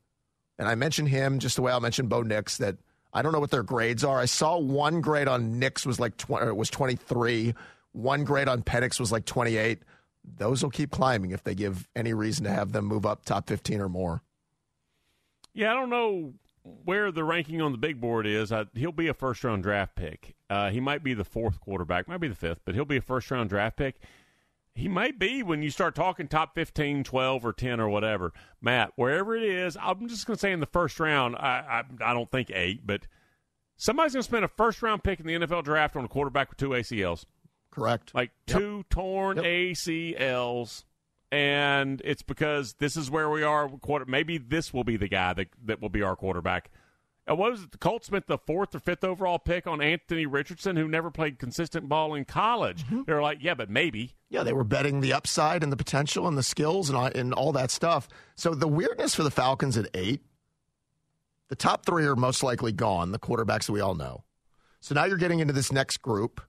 And 0.57 0.67
I 0.67 0.75
mentioned 0.75 1.09
him 1.09 1.39
just 1.39 1.55
the 1.55 1.61
way 1.61 1.71
I 1.71 1.79
mentioned 1.79 2.09
Bo 2.09 2.21
Nix 2.21 2.57
that 2.57 2.77
I 3.13 3.21
don't 3.21 3.31
know 3.31 3.39
what 3.39 3.51
their 3.51 3.63
grades 3.63 4.03
are. 4.03 4.19
I 4.19 4.25
saw 4.25 4.57
one 4.57 5.01
grade 5.01 5.27
on 5.27 5.59
Nix 5.59 5.85
was 5.85 5.99
like 5.99 6.17
20, 6.17 6.51
was 6.51 6.69
23. 6.69 7.53
One 7.93 8.23
grade 8.23 8.47
on 8.47 8.61
Penix 8.61 8.99
was 8.99 9.11
like 9.11 9.25
28. 9.25 9.79
Those 10.37 10.61
will 10.61 10.69
keep 10.69 10.91
climbing 10.91 11.31
if 11.31 11.43
they 11.43 11.55
give 11.55 11.87
any 11.95 12.13
reason 12.13 12.43
to 12.43 12.51
have 12.51 12.73
them 12.73 12.85
move 12.85 13.05
up 13.05 13.25
top 13.25 13.47
15 13.47 13.79
or 13.81 13.89
more. 13.89 14.21
Yeah, 15.53 15.71
I 15.71 15.73
don't 15.73 15.89
know 15.89 16.33
where 16.83 17.11
the 17.11 17.23
ranking 17.23 17.61
on 17.61 17.71
the 17.71 17.77
big 17.77 17.99
board 17.99 18.27
is. 18.27 18.51
I, 18.51 18.65
he'll 18.73 18.91
be 18.91 19.07
a 19.07 19.13
first 19.13 19.43
round 19.43 19.63
draft 19.63 19.95
pick. 19.95 20.35
Uh, 20.49 20.69
he 20.69 20.79
might 20.79 21.03
be 21.03 21.13
the 21.13 21.23
fourth 21.23 21.59
quarterback, 21.59 22.07
might 22.07 22.19
be 22.19 22.27
the 22.27 22.35
fifth, 22.35 22.61
but 22.65 22.75
he'll 22.75 22.85
be 22.85 22.97
a 22.97 23.01
first 23.01 23.31
round 23.31 23.49
draft 23.49 23.77
pick. 23.77 23.95
He 24.77 24.87
might 24.87 25.17
be 25.17 25.41
when 25.41 25.63
you 25.63 25.71
start 25.71 25.95
talking 25.95 26.27
top 26.27 26.53
15, 26.53 27.03
12, 27.03 27.43
or 27.45 27.51
10 27.51 27.79
or 27.79 27.89
whatever. 27.89 28.31
Matt, 28.61 28.91
wherever 28.95 29.35
it 29.35 29.41
is, 29.43 29.75
I'm 29.81 30.07
just 30.07 30.27
going 30.27 30.35
to 30.35 30.39
say 30.39 30.51
in 30.51 30.59
the 30.59 30.67
first 30.67 30.99
round, 30.99 31.35
I, 31.35 31.83
I, 32.01 32.11
I 32.11 32.13
don't 32.13 32.29
think 32.29 32.51
eight, 32.53 32.85
but 32.85 33.07
somebody's 33.75 34.13
going 34.13 34.21
to 34.21 34.27
spend 34.27 34.45
a 34.45 34.49
first 34.49 34.81
round 34.83 35.03
pick 35.03 35.19
in 35.19 35.25
the 35.25 35.33
NFL 35.33 35.63
draft 35.63 35.95
on 35.95 36.05
a 36.05 36.07
quarterback 36.07 36.49
with 36.49 36.59
two 36.59 36.69
ACLs. 36.69 37.25
Correct. 37.71 38.13
Like 38.13 38.31
Yep. 38.47 38.57
two 38.59 38.85
torn 38.91 39.37
Yep. 39.37 39.45
ACLs. 39.45 40.83
And 41.31 42.01
it's 42.05 42.21
because 42.21 42.73
this 42.79 42.95
is 42.95 43.11
where 43.11 43.29
we 43.29 43.43
are. 43.43 43.67
Quarter, 43.67 44.05
maybe 44.05 44.37
this 44.37 44.73
will 44.73 44.83
be 44.83 44.95
the 44.95 45.09
guy 45.09 45.33
that, 45.33 45.47
that 45.65 45.81
will 45.81 45.89
be 45.89 46.01
our 46.03 46.15
quarterback. 46.15 46.69
And 47.27 47.37
what 47.37 47.51
was 47.51 47.63
it? 47.63 47.71
The 47.71 47.77
Colts 47.77 48.07
spent 48.07 48.27
the 48.27 48.37
fourth 48.37 48.73
or 48.73 48.79
fifth 48.79 49.03
overall 49.03 49.37
pick 49.37 49.67
on 49.67 49.81
Anthony 49.81 50.25
Richardson, 50.25 50.77
who 50.77 50.87
never 50.87 51.11
played 51.11 51.37
consistent 51.37 51.89
ball 51.89 52.15
in 52.15 52.23
college. 52.23 52.85
Mm-hmm. 52.85 53.01
They 53.05 53.13
were 53.13 53.21
like, 53.21 53.39
yeah, 53.41 53.53
but 53.53 53.69
maybe. 53.69 54.13
Yeah, 54.29 54.43
they 54.43 54.53
were 54.53 54.63
betting 54.63 55.01
the 55.01 55.11
upside 55.11 55.61
and 55.61 55.71
the 55.71 55.77
potential 55.77 56.25
and 56.27 56.37
the 56.37 56.43
skills 56.43 56.89
and 56.89 56.97
all, 56.97 57.07
and 57.07 57.33
all 57.33 57.51
that 57.51 57.69
stuff. 57.69 58.07
So 58.35 58.55
the 58.55 58.67
weirdness 58.67 59.13
for 59.13 59.23
the 59.23 59.31
Falcons 59.31 59.75
at 59.77 59.89
eight, 59.93 60.21
the 61.49 61.55
top 61.57 61.85
three 61.85 62.05
are 62.05 62.15
most 62.15 62.43
likely 62.43 62.71
gone, 62.71 63.11
the 63.11 63.19
quarterbacks 63.19 63.65
that 63.65 63.73
we 63.73 63.81
all 63.81 63.95
know. 63.95 64.23
So 64.79 64.95
now 64.95 65.03
you're 65.03 65.17
getting 65.17 65.39
into 65.39 65.53
this 65.53 65.71
next 65.71 65.97
group. 65.97 66.39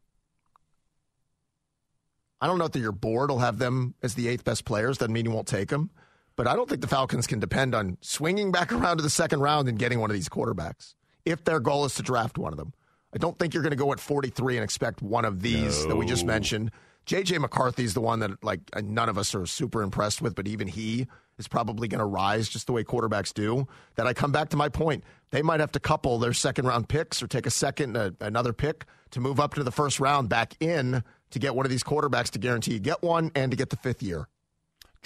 I 2.40 2.46
don't 2.46 2.58
know 2.58 2.68
that 2.68 2.78
your 2.78 2.92
board 2.92 3.30
will 3.30 3.40
have 3.40 3.58
them 3.58 3.94
as 4.00 4.14
the 4.14 4.28
eighth 4.28 4.44
best 4.44 4.64
players. 4.64 4.98
Doesn't 4.98 5.12
mean 5.12 5.24
you 5.24 5.32
won't 5.32 5.48
take 5.48 5.70
them. 5.70 5.90
But 6.38 6.46
I 6.46 6.54
don't 6.54 6.68
think 6.68 6.82
the 6.82 6.86
Falcons 6.86 7.26
can 7.26 7.40
depend 7.40 7.74
on 7.74 7.98
swinging 8.00 8.52
back 8.52 8.72
around 8.72 8.98
to 8.98 9.02
the 9.02 9.10
second 9.10 9.40
round 9.40 9.68
and 9.68 9.76
getting 9.76 9.98
one 9.98 10.08
of 10.08 10.14
these 10.14 10.28
quarterbacks 10.28 10.94
if 11.24 11.42
their 11.42 11.58
goal 11.58 11.84
is 11.84 11.96
to 11.96 12.02
draft 12.02 12.38
one 12.38 12.52
of 12.52 12.56
them. 12.56 12.72
I 13.12 13.18
don't 13.18 13.36
think 13.36 13.52
you're 13.52 13.62
going 13.64 13.72
to 13.72 13.76
go 13.76 13.90
at 13.92 13.98
43 13.98 14.56
and 14.56 14.62
expect 14.62 15.02
one 15.02 15.24
of 15.24 15.42
these 15.42 15.84
that 15.88 15.96
we 15.96 16.06
just 16.06 16.24
mentioned. 16.24 16.70
JJ 17.06 17.40
McCarthy 17.40 17.82
is 17.82 17.94
the 17.94 18.00
one 18.00 18.20
that 18.20 18.44
like 18.44 18.60
none 18.84 19.08
of 19.08 19.18
us 19.18 19.34
are 19.34 19.46
super 19.46 19.82
impressed 19.82 20.22
with, 20.22 20.36
but 20.36 20.46
even 20.46 20.68
he 20.68 21.08
is 21.38 21.48
probably 21.48 21.88
going 21.88 21.98
to 21.98 22.04
rise 22.04 22.48
just 22.48 22.66
the 22.66 22.72
way 22.72 22.84
quarterbacks 22.84 23.34
do. 23.34 23.66
That 23.96 24.06
I 24.06 24.12
come 24.12 24.30
back 24.30 24.50
to 24.50 24.56
my 24.56 24.68
point. 24.68 25.02
They 25.30 25.42
might 25.42 25.58
have 25.58 25.72
to 25.72 25.80
couple 25.80 26.20
their 26.20 26.34
second 26.34 26.66
round 26.66 26.88
picks 26.88 27.20
or 27.20 27.26
take 27.26 27.46
a 27.46 27.50
second 27.50 27.96
uh, 27.96 28.10
another 28.20 28.52
pick 28.52 28.84
to 29.10 29.20
move 29.20 29.40
up 29.40 29.54
to 29.54 29.64
the 29.64 29.72
first 29.72 29.98
round 29.98 30.28
back 30.28 30.54
in 30.60 31.02
to 31.30 31.38
get 31.40 31.56
one 31.56 31.66
of 31.66 31.70
these 31.70 31.82
quarterbacks 31.82 32.30
to 32.30 32.38
guarantee 32.38 32.74
you 32.74 32.78
get 32.78 33.02
one 33.02 33.32
and 33.34 33.50
to 33.50 33.56
get 33.56 33.70
the 33.70 33.76
fifth 33.76 34.04
year. 34.04 34.28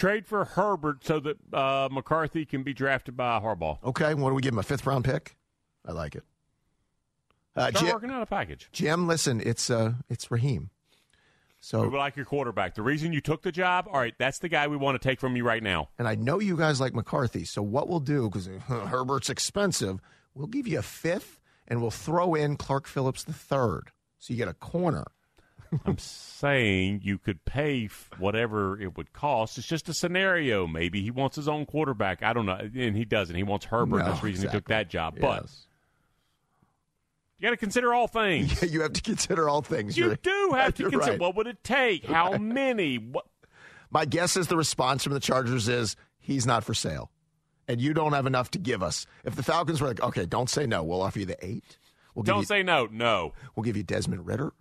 Trade 0.03 0.27
for 0.27 0.45
Herbert 0.45 1.05
so 1.05 1.21
that 1.21 1.37
uh, 1.55 1.89
McCarthy 1.93 2.45
can 2.45 2.65
be 2.65 2.75
drafted 2.75 3.17
by 3.17 3.39
Harbaugh. 3.39 3.79
Okay, 3.85 4.15
what 4.15 4.31
do 4.31 4.35
we 4.35 4.43
give 4.43 4.53
him? 4.53 4.59
A 4.59 4.65
fifth 4.65 4.85
round 4.85 5.05
pick? 5.05 5.37
I 5.87 5.93
like 5.93 6.17
it. 6.17 6.25
Uh, 7.55 7.69
Start 7.69 7.85
Jim, 7.85 7.95
working 7.95 8.11
out 8.11 8.21
a 8.21 8.27
package. 8.27 8.69
Jim, 8.73 9.07
listen, 9.07 9.41
it's 9.41 9.71
uh, 9.71 9.93
it's 10.11 10.29
Raheem. 10.29 10.71
So 11.61 11.87
we 11.87 11.97
like 11.97 12.17
your 12.17 12.25
quarterback. 12.25 12.75
The 12.75 12.83
reason 12.83 13.13
you 13.13 13.21
took 13.21 13.43
the 13.43 13.53
job, 13.53 13.87
all 13.87 14.01
right, 14.01 14.15
that's 14.19 14.41
the 14.41 14.49
guy 14.49 14.67
we 14.67 14.77
want 14.77 15.01
to 15.01 15.09
take 15.09 15.21
from 15.21 15.37
you 15.37 15.45
right 15.45 15.63
now. 15.63 15.91
and 16.01 16.09
I 16.09 16.17
know 16.17 16.41
you 16.41 16.57
guys 16.57 16.81
like 16.81 16.95
McCarthy. 16.95 17.45
So 17.45 17.63
what 17.63 17.89
we'll 17.89 18.01
do 18.01 18.29
because 18.29 18.47
Herbert's 18.67 19.31
expensive, 19.31 20.01
we'll 20.35 20.49
give 20.49 20.67
you 20.67 20.81
a 20.81 20.83
fifth, 20.83 21.39
and 21.69 21.81
we'll 21.81 21.93
throw 21.93 22.35
in 22.35 22.57
Clark 22.57 22.89
Phillips 22.89 23.23
the 23.23 23.33
third, 23.33 23.93
so 24.19 24.35
you 24.35 24.37
get 24.39 24.49
a 24.49 24.55
corner. 24.55 25.05
I'm 25.87 25.99
saying 25.99 27.01
you 27.03 27.19
could 27.19 27.45
pay 27.45 27.87
f- 27.87 28.11
whatever 28.19 28.79
it 28.81 28.97
would 28.97 29.13
cost. 29.13 29.57
It's 29.59 29.67
just 29.67 29.89
a 29.89 29.95
scenario. 29.95 30.67
Maybe 30.67 31.03
he 31.03 31.11
wants 31.11 31.37
his 31.37 31.49
own 31.49 31.65
quarterback. 31.67 32.23
I 32.23 32.33
don't 32.33 32.47
know. 32.47 32.59
And 32.75 32.97
he 32.97 33.05
doesn't. 33.05 33.35
He 33.35 33.43
wants 33.43 33.65
Herbert. 33.67 33.99
No, 33.99 34.05
That's 34.05 34.21
the 34.21 34.27
reason 34.27 34.49
he 34.49 34.55
took 34.55 34.69
that 34.69 34.89
job. 34.91 35.17
But 35.21 35.47
you 37.39 37.47
got 37.47 37.51
to 37.51 37.57
consider 37.57 37.93
all 37.93 38.07
things. 38.07 38.53
Yeah, 38.63 38.69
you 38.69 38.81
have 38.83 38.93
to 38.93 39.03
consider 39.03 39.49
all 39.49 39.63
things. 39.63 39.97
you 39.97 40.05
You're- 40.05 40.19
do 40.23 40.53
have 40.57 40.75
to 40.75 40.85
consider 40.91 41.13
right. 41.13 41.21
what 41.21 41.37
would 41.37 41.47
it 41.47 41.63
take? 41.65 42.05
How 42.05 42.37
many? 42.39 42.97
What? 42.97 43.25
My 43.91 44.05
guess 44.05 44.37
is 44.37 44.47
the 44.49 44.57
response 44.57 45.05
from 45.05 45.13
the 45.13 45.21
Chargers 45.21 45.69
is 45.69 45.97
he's 46.19 46.47
not 46.47 46.65
for 46.65 46.73
sale, 46.75 47.11
and 47.69 47.81
you 47.81 47.93
don't 47.95 48.13
have 48.13 48.27
enough 48.27 48.51
to 48.53 48.59
give 48.59 48.83
us. 48.83 49.07
If 49.25 49.37
the 49.37 49.43
Falcons 49.43 49.81
were 49.81 49.89
like, 49.89 50.03
okay, 50.03 50.25
don't 50.25 50.49
say 50.49 50.67
no, 50.67 50.83
we'll 50.83 51.03
offer 51.03 51.19
you 51.19 51.27
the 51.27 51.45
eight. 51.45 51.79
We'll 52.15 52.23
give 52.23 52.33
Don't 52.35 52.41
you, 52.41 52.47
say 52.47 52.63
no. 52.63 52.87
No. 52.91 53.33
We'll 53.57 53.65
give 53.65 53.77
you 53.77 53.83
Desmond 53.83 54.27
Ridder. 54.27 54.53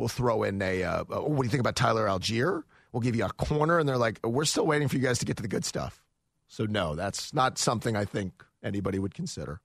We'll 0.00 0.08
throw 0.08 0.44
in 0.44 0.62
a. 0.62 0.82
Uh, 0.82 1.04
uh, 1.10 1.20
what 1.20 1.42
do 1.42 1.44
you 1.44 1.50
think 1.50 1.60
about 1.60 1.76
Tyler 1.76 2.06
Allgeier? 2.06 2.62
We'll 2.90 3.02
give 3.02 3.14
you 3.14 3.26
a 3.26 3.32
corner, 3.32 3.78
and 3.78 3.86
they're 3.86 3.98
like, 3.98 4.18
we're 4.26 4.46
still 4.46 4.66
waiting 4.66 4.88
for 4.88 4.96
you 4.96 5.02
guys 5.02 5.18
to 5.18 5.26
get 5.26 5.36
to 5.36 5.42
the 5.42 5.48
good 5.48 5.62
stuff. 5.62 6.02
So 6.48 6.64
no, 6.64 6.94
that's 6.94 7.34
not 7.34 7.58
something 7.58 7.96
I 7.96 8.06
think 8.06 8.42
anybody 8.64 8.98
would 8.98 9.12
consider. 9.12 9.60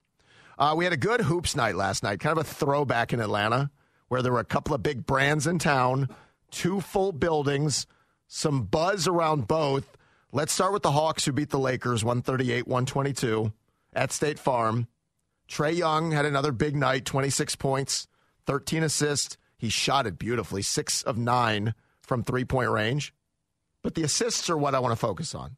Uh, 0.60 0.74
we 0.76 0.84
had 0.84 0.92
a 0.92 0.98
good 0.98 1.22
hoops 1.22 1.56
night 1.56 1.76
last 1.76 2.04
night, 2.04 2.20
kind 2.20 2.38
of 2.38 2.46
a 2.46 2.48
throwback 2.48 3.14
in 3.14 3.22
Atlanta, 3.22 3.72
where 4.10 4.22
there 4.22 4.34
were 4.34 4.42
a 4.42 4.46
couple 4.46 4.76
of 4.76 4.84
big 4.84 5.06
brands 5.06 5.48
in 5.48 5.58
town, 5.58 6.10
two 6.52 6.82
full 6.82 7.14
buildings, 7.14 7.88
some 8.28 8.64
buzz 8.64 9.08
around 9.08 9.48
both. 9.48 9.98
Let's 10.34 10.52
start 10.52 10.74
with 10.74 10.84
the 10.84 10.92
Hawks, 10.92 11.24
who 11.24 11.32
beat 11.32 11.50
the 11.50 11.60
Lakers 11.60 12.04
138 12.04 12.68
122 12.68 13.54
at 13.94 14.12
State 14.12 14.38
Farm. 14.38 14.88
Trae 15.48 15.78
Young 15.78 16.12
had 16.12 16.26
another 16.26 16.52
big 16.52 16.76
night, 16.76 17.06
26 17.06 17.56
points, 17.56 18.10
13 18.48 18.84
assists. 18.84 19.38
He 19.58 19.70
shot 19.70 20.08
it 20.08 20.20
beautifully, 20.20 20.62
six 20.62 21.02
of 21.02 21.18
nine 21.18 21.74
from 22.02 22.24
three 22.24 22.46
point 22.46 22.70
range. 22.70 23.14
But 23.82 23.96
the 23.96 24.04
assists 24.04 24.50
are 24.50 24.58
what 24.58 24.76
I 24.76 24.80
want 24.80 24.94
to 24.94 25.00
focus 25.00 25.36
on 25.36 25.58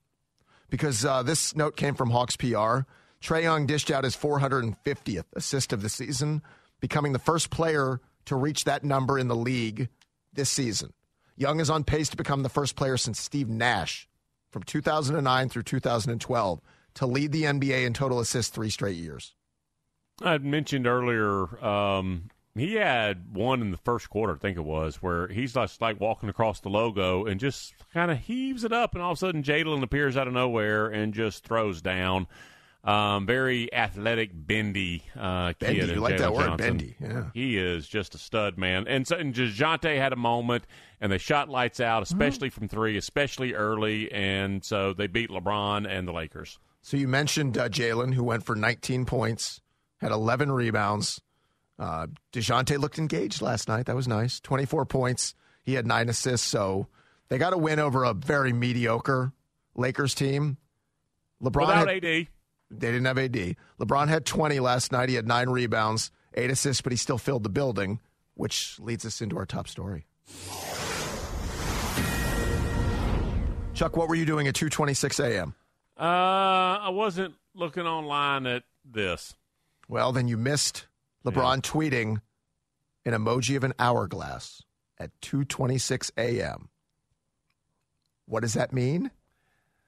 because 0.69 1.05
uh, 1.05 1.23
this 1.23 1.55
note 1.55 1.75
came 1.77 1.95
from 1.95 2.09
Hawks 2.09 2.35
PR. 2.35 2.81
Trae 3.21 3.43
Young 3.43 3.65
dished 3.65 3.89
out 3.89 4.03
his 4.03 4.15
450th 4.15 5.25
assist 5.33 5.73
of 5.73 5.81
the 5.81 5.89
season, 5.89 6.41
becoming 6.79 7.13
the 7.13 7.19
first 7.19 7.49
player 7.49 7.99
to 8.25 8.35
reach 8.35 8.65
that 8.65 8.83
number 8.83 9.17
in 9.17 9.27
the 9.27 9.35
league 9.35 9.89
this 10.33 10.49
season. 10.49 10.93
Young 11.35 11.59
is 11.59 11.69
on 11.69 11.83
pace 11.83 12.09
to 12.09 12.17
become 12.17 12.43
the 12.43 12.49
first 12.49 12.75
player 12.75 12.97
since 12.97 13.19
Steve 13.19 13.49
Nash 13.49 14.07
from 14.51 14.63
2009 14.63 15.49
through 15.49 15.63
2012 15.63 16.61
to 16.95 17.05
lead 17.05 17.31
the 17.31 17.43
NBA 17.43 17.85
in 17.85 17.93
total 17.93 18.19
assists 18.19 18.53
three 18.53 18.69
straight 18.69 18.97
years. 18.97 19.35
I 20.21 20.31
had 20.31 20.43
mentioned 20.43 20.87
earlier, 20.87 21.63
um, 21.63 22.29
he 22.59 22.75
had 22.75 23.33
one 23.35 23.61
in 23.61 23.71
the 23.71 23.77
first 23.77 24.09
quarter, 24.09 24.33
I 24.35 24.37
think 24.37 24.57
it 24.57 24.63
was, 24.63 24.97
where 24.97 25.27
he's 25.27 25.53
just 25.53 25.81
like 25.81 25.99
walking 25.99 26.29
across 26.29 26.59
the 26.59 26.69
logo 26.69 27.25
and 27.25 27.39
just 27.39 27.73
kind 27.93 28.11
of 28.11 28.17
heaves 28.19 28.63
it 28.63 28.71
up, 28.73 28.93
and 28.93 29.01
all 29.03 29.11
of 29.11 29.17
a 29.17 29.19
sudden 29.19 29.43
Jalen 29.43 29.83
appears 29.83 30.15
out 30.17 30.27
of 30.27 30.33
nowhere 30.33 30.87
and 30.87 31.13
just 31.13 31.43
throws 31.43 31.81
down. 31.81 32.27
Um, 32.83 33.25
very 33.25 33.73
athletic, 33.73 34.29
bendy 34.33 35.03
uh, 35.19 35.49
kid. 35.49 35.59
Bendy, 35.59 35.79
in 35.81 35.89
you 35.89 35.95
like 35.99 36.19
that 36.19 36.33
word, 36.33 36.45
Johnson. 36.45 36.77
bendy, 36.77 36.95
yeah. 37.01 37.25
He 37.33 37.57
is 37.57 37.85
just 37.85 38.15
a 38.15 38.17
stud, 38.17 38.57
man. 38.57 38.87
And 38.87 39.05
so 39.05 39.17
and 39.17 39.33
had 39.35 40.13
a 40.13 40.17
moment, 40.17 40.63
and 41.01 41.11
they 41.11 41.17
shot 41.17 41.49
lights 41.49 41.81
out, 41.81 42.03
Mm-hmm. 42.03 42.13
especially 42.15 42.49
from 42.49 42.69
three, 42.69 42.95
especially 42.95 43.53
early, 43.55 44.09
and 44.13 44.63
so 44.63 44.93
they 44.93 45.07
beat 45.07 45.29
LeBron 45.29 45.85
and 45.89 46.07
the 46.07 46.13
Lakers. 46.13 46.59
So 46.81 46.95
you 46.95 47.09
mentioned 47.09 47.57
uh, 47.57 47.67
Jalen, 47.67 48.13
who 48.13 48.23
went 48.23 48.45
for 48.45 48.55
19 48.55 49.05
points, 49.05 49.59
had 49.97 50.13
11 50.13 50.49
rebounds. 50.51 51.19
Uh, 51.79 52.07
DeJounte 52.33 52.77
looked 52.79 52.97
engaged 52.97 53.41
last 53.41 53.67
night. 53.67 53.85
That 53.85 53.95
was 53.95 54.07
nice. 54.07 54.39
24 54.39 54.85
points. 54.85 55.35
He 55.63 55.73
had 55.75 55.85
nine 55.85 56.09
assists. 56.09 56.47
So 56.47 56.87
they 57.29 57.37
got 57.37 57.53
a 57.53 57.57
win 57.57 57.79
over 57.79 58.03
a 58.03 58.13
very 58.13 58.51
mediocre 58.53 59.31
Lakers 59.75 60.15
team. 60.15 60.57
LeBron 61.41 61.67
Without 61.67 61.87
had- 61.87 61.97
AD, 61.97 62.03
they 62.03 62.27
didn't 62.91 63.05
have 63.05 63.17
AD. 63.19 63.55
LeBron 63.79 64.07
had 64.07 64.25
20 64.25 64.59
last 64.59 64.91
night. 64.91 65.09
He 65.09 65.15
had 65.15 65.27
nine 65.27 65.49
rebounds, 65.49 66.09
eight 66.33 66.49
assists, 66.49 66.81
but 66.81 66.91
he 66.91 66.97
still 66.97 67.17
filled 67.19 67.43
the 67.43 67.49
building, 67.49 67.99
which 68.33 68.79
leads 68.79 69.05
us 69.05 69.21
into 69.21 69.37
our 69.37 69.45
top 69.45 69.67
story. 69.67 70.07
Chuck, 73.73 73.95
what 73.95 74.09
were 74.09 74.15
you 74.15 74.25
doing 74.25 74.47
at 74.47 74.55
2:26 74.55 75.19
a.m.? 75.23 75.53
uh, 75.99 76.01
I 76.03 76.89
wasn't 76.89 77.35
looking 77.53 77.83
online 77.85 78.47
at 78.47 78.63
this. 78.83 79.35
Well, 79.87 80.11
then 80.11 80.27
you 80.27 80.35
missed 80.37 80.86
LeBron 81.31 81.61
tweeting 81.61 82.21
an 83.05 83.13
emoji 83.13 83.55
of 83.55 83.63
an 83.63 83.73
hourglass 83.79 84.61
at 84.99 85.11
2:26 85.21 86.11
a.m. 86.17 86.69
What 88.25 88.41
does 88.41 88.53
that 88.53 88.73
mean? 88.73 89.11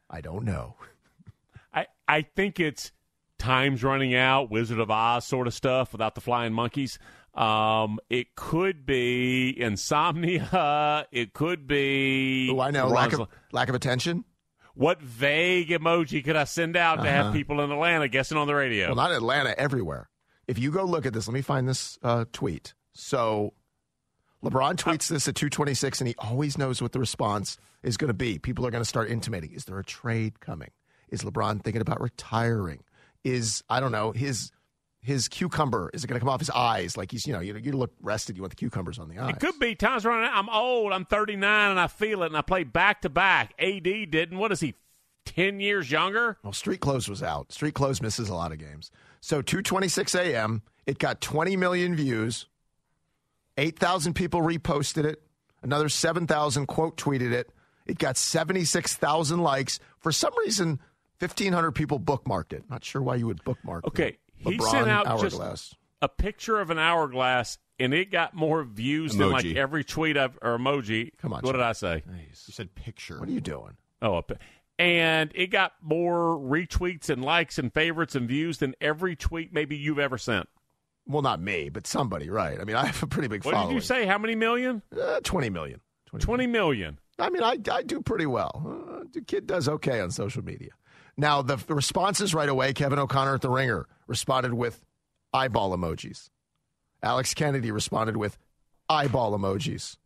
I 0.10 0.22
don't 0.22 0.46
know. 0.46 0.76
I, 1.74 1.88
I 2.08 2.22
think 2.22 2.60
it's 2.60 2.92
time's 3.38 3.84
running 3.84 4.16
out, 4.16 4.50
Wizard 4.50 4.80
of 4.80 4.90
Oz 4.90 5.26
sort 5.26 5.48
of 5.48 5.54
stuff 5.54 5.92
without 5.92 6.16
the 6.16 6.22
flying 6.22 6.54
monkeys. 6.54 7.00
Um, 7.34 8.00
it 8.10 8.36
could 8.36 8.86
be 8.86 9.54
insomnia. 9.60 11.06
It 11.12 11.34
could 11.34 11.68
be. 11.68 12.52
Oh, 12.54 12.60
I 12.60 12.72
know 12.72 12.88
lack 12.88 13.14
of 13.14 13.28
lack 13.52 13.70
of 13.70 13.76
attention. 13.76 14.26
What 14.76 15.02
vague 15.02 15.70
emoji 15.70 16.24
could 16.24 16.36
I 16.36 16.44
send 16.46 16.78
out 16.78 17.02
to 17.04 17.10
have 17.10 17.34
people 17.34 17.60
in 17.62 17.72
Atlanta 17.72 18.08
guessing 18.08 18.38
on 18.38 18.48
the 18.48 18.56
radio? 18.56 18.86
Uh-huh. 18.86 18.96
Well, 18.96 19.10
not 19.10 19.16
Atlanta, 19.16 19.58
everywhere. 19.60 20.10
If 20.50 20.58
you 20.60 20.72
go 20.72 20.84
look 20.84 21.06
at 21.06 21.14
this, 21.14 21.28
let 21.28 21.34
me 21.34 21.42
find 21.42 21.68
this 21.68 21.98
uh, 22.02 22.26
tweet. 22.34 22.74
So 22.94 23.54
LeBron 24.44 24.76
tweets 24.76 25.08
this 25.08 25.28
at 25.28 25.36
226, 25.36 26.02
and 26.02 26.08
he 26.08 26.16
always 26.18 26.58
knows 26.58 26.82
what 26.82 26.92
the 26.92 27.00
response 27.00 27.58
is 27.84 27.98
going 27.98 28.08
to 28.10 28.14
be. 28.14 28.40
People 28.40 28.66
are 28.66 28.72
going 28.72 28.84
to 28.84 28.90
start 28.90 29.10
intimating 29.10 29.52
Is 29.52 29.66
there 29.66 29.80
a 29.80 29.84
trade 29.84 30.40
coming? 30.40 30.72
Is 31.10 31.22
LeBron 31.22 31.64
thinking 31.64 31.82
about 31.82 32.02
retiring? 32.02 32.84
is 33.24 33.64
I 33.70 33.80
don't 33.80 33.92
know 33.92 34.12
his 34.12 34.52
his 35.02 35.28
cucumber 35.28 35.90
is 35.94 36.04
it 36.04 36.08
going 36.08 36.20
to 36.20 36.20
come 36.20 36.30
off 36.30 36.40
his 36.40 36.50
eyes 36.50 36.98
like 36.98 37.12
he's 37.12 37.26
you 37.26 37.34
know 37.34 37.40
you 37.40 37.56
you 37.58 37.72
look 37.72 37.92
rested 38.02 38.36
you 38.36 38.42
want 38.42 38.52
the 38.52 38.56
cucumbers 38.56 39.00
on 39.00 39.10
the 39.10 39.18
eyes. 39.20 39.32
It 39.32 39.40
could 39.40 39.60
be 39.60 39.76
times 39.76 40.06
running 40.06 40.26
out. 40.26 40.34
I'm 40.36 40.50
old. 40.50 40.92
I'm 40.92 41.06
39 41.06 41.72
and 41.72 41.80
I 41.80 41.88
feel 41.88 42.24
it. 42.24 42.28
And 42.28 42.38
I 42.38 42.42
play 42.42 42.64
back 42.64 43.02
to 43.02 43.10
back. 43.10 43.54
AD 43.60 43.84
didn't. 43.84 44.38
What 44.38 44.52
is 44.52 44.60
he? 44.60 44.76
10 45.26 45.60
years 45.60 45.92
younger? 45.92 46.38
Well, 46.44 46.54
Street 46.54 46.80
Clothes 46.80 47.08
was 47.08 47.22
out. 47.22 47.52
Street 47.52 47.76
Clothes 47.76 48.02
misses 48.02 48.30
a 48.30 48.34
lot 48.34 48.52
of 48.52 48.58
games. 48.58 48.90
So 49.22 49.42
2:26 49.42 50.18
a.m. 50.18 50.62
It 50.86 50.98
got 51.00 51.22
20 51.22 51.56
million 51.56 51.96
views. 51.96 52.48
8,000 53.58 54.14
people 54.14 54.42
reposted 54.42 55.06
it. 55.06 55.22
Another 55.62 55.90
7,000 55.90 56.66
quote 56.66 56.98
tweeted 56.98 57.32
it. 57.34 57.52
It 57.86 57.98
got 57.98 58.18
76,000 58.18 59.40
likes. 59.42 59.80
For 60.00 60.12
some 60.12 60.32
reason, 60.38 60.80
1,500 61.20 61.72
people 61.74 62.00
bookmarked 62.00 62.54
it. 62.54 62.64
Not 62.70 62.84
sure 62.84 63.02
why 63.02 63.16
you 63.16 63.28
would 63.28 63.44
bookmark. 63.44 63.86
It. 63.86 63.88
Okay. 63.88 64.18
He 64.38 64.58
sent 64.58 64.88
out 64.88 65.06
hourglass. 65.06 65.70
just 65.70 65.76
a 66.02 66.08
picture 66.08 66.60
of 66.60 66.70
an 66.70 66.80
hourglass 66.80 67.58
and 67.80 67.94
it 67.94 68.12
got 68.12 68.34
more 68.34 68.64
views 68.64 69.16
than 69.16 69.32
like 69.32 69.46
every 69.46 69.84
tweet 69.84 70.18
I've, 70.18 70.38
or 70.42 70.58
emoji. 70.58 71.12
Come 71.18 71.34
on, 71.34 71.42
What 71.42 71.54
did 71.54 71.62
I 71.62 71.72
say? 71.72 72.04
You 72.08 72.26
said 72.34 72.76
picture. 72.76 73.20
What 73.20 73.30
are 73.30 73.32
you 73.32 73.42
doing? 73.42 73.78
Oh, 74.02 74.16
a 74.16 74.22
pi- 74.22 74.36
and 74.80 75.32
it 75.36 75.48
got 75.48 75.74
more 75.82 76.38
retweets 76.40 77.10
and 77.10 77.24
likes 77.24 77.60
and 77.60 77.72
favorites 77.74 78.16
and 78.16 78.28
views 78.28 78.58
than 78.60 78.74
every 78.80 79.16
tweet 79.16 79.54
maybe 79.54 79.76
you've 79.76 80.00
ever 80.00 80.18
sent. 80.18 80.48
Well, 81.06 81.22
not 81.22 81.42
me, 81.42 81.70
but 81.70 81.86
somebody, 81.86 82.30
right? 82.30 82.60
I 82.60 82.64
mean, 82.64 82.76
I 82.76 82.86
have 82.86 83.04
a 83.04 83.08
pretty 83.08 83.28
big 83.28 83.44
What 83.44 83.54
following. 83.54 83.76
did 83.76 83.76
you 83.76 83.82
say? 83.82 84.06
How 84.06 84.18
many 84.18 84.36
million? 84.36 84.82
Uh, 85.00 85.20
20 85.22 85.50
million. 85.50 85.82
20 86.08 86.24
20 86.26 86.48
million. 86.48 87.00
I 87.20 87.30
mean, 87.30 87.44
I, 87.44 87.58
I 87.72 87.84
do 87.84 88.02
pretty 88.02 88.26
well. 88.26 88.88
Uh, 88.90 89.04
the 89.12 89.22
kid 89.22 89.46
does 89.46 89.68
okay 89.68 90.00
on 90.00 90.12
social 90.12 90.44
media. 90.44 90.70
Now, 91.18 91.42
the, 91.42 91.58
the 91.58 91.76
responses 91.76 92.34
right 92.34 92.48
away 92.48 92.72
Kevin 92.74 92.98
O'Connor 93.00 93.36
at 93.36 93.42
The 93.42 93.50
Ringer 93.50 93.88
responded 94.08 94.54
with 94.54 94.86
eyeball 95.34 95.76
emojis. 95.76 96.30
Alex 97.04 97.34
Kennedy 97.34 97.72
responded 97.72 98.16
with 98.16 98.38
eyeball 98.88 99.38
emojis. 99.38 99.98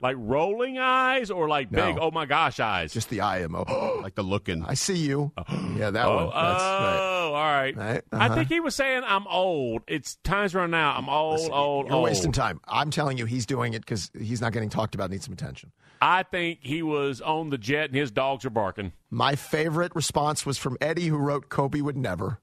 Like 0.00 0.16
rolling 0.18 0.78
eyes 0.78 1.30
or 1.30 1.48
like 1.48 1.72
No. 1.72 1.86
big, 1.86 1.98
oh 2.00 2.10
my 2.12 2.24
gosh, 2.24 2.60
eyes? 2.60 2.92
Just 2.92 3.10
the 3.10 3.20
IMO. 3.20 3.98
like 4.02 4.14
the 4.14 4.22
looking. 4.22 4.64
I 4.64 4.74
see 4.74 4.96
you. 4.96 5.32
Yeah, 5.78 5.90
that 5.90 6.06
oh, 6.06 6.16
one. 6.16 6.24
That's 6.26 6.62
right. 6.62 6.98
oh, 6.98 7.34
all 7.34 7.52
right. 7.52 7.76
Right, 7.76 8.02
I 8.10 8.26
uh-huh. 8.26 8.34
think 8.34 8.48
he 8.48 8.58
was 8.58 8.74
saying 8.74 9.02
I'm 9.06 9.26
old. 9.28 9.82
It's 9.86 10.16
time's 10.24 10.54
run 10.54 10.74
out. 10.74 10.96
I'm 10.96 11.08
old, 11.08 11.34
Listen, 11.38 11.52
old, 11.52 11.86
You're 11.86 11.94
old. 11.94 12.04
wasting 12.04 12.32
time. 12.32 12.60
I'm 12.66 12.90
telling 12.90 13.16
you, 13.16 13.26
he's 13.26 13.46
doing 13.46 13.74
it 13.74 13.80
because 13.80 14.10
he's 14.18 14.40
not 14.40 14.52
getting 14.52 14.70
talked 14.70 14.96
about. 14.96 15.10
Needs 15.10 15.24
some 15.24 15.34
attention. 15.34 15.70
I 16.00 16.24
think 16.24 16.60
he 16.62 16.82
was 16.82 17.20
on 17.20 17.50
the 17.50 17.58
jet 17.58 17.90
and 17.90 17.94
his 17.96 18.10
dogs 18.10 18.44
are 18.44 18.50
barking. 18.50 18.92
My 19.10 19.36
favorite 19.36 19.94
response 19.94 20.44
was 20.44 20.58
from 20.58 20.76
Eddie, 20.80 21.06
who 21.06 21.16
wrote 21.16 21.48
Kobe 21.48 21.80
would 21.80 21.96
never. 21.96 22.40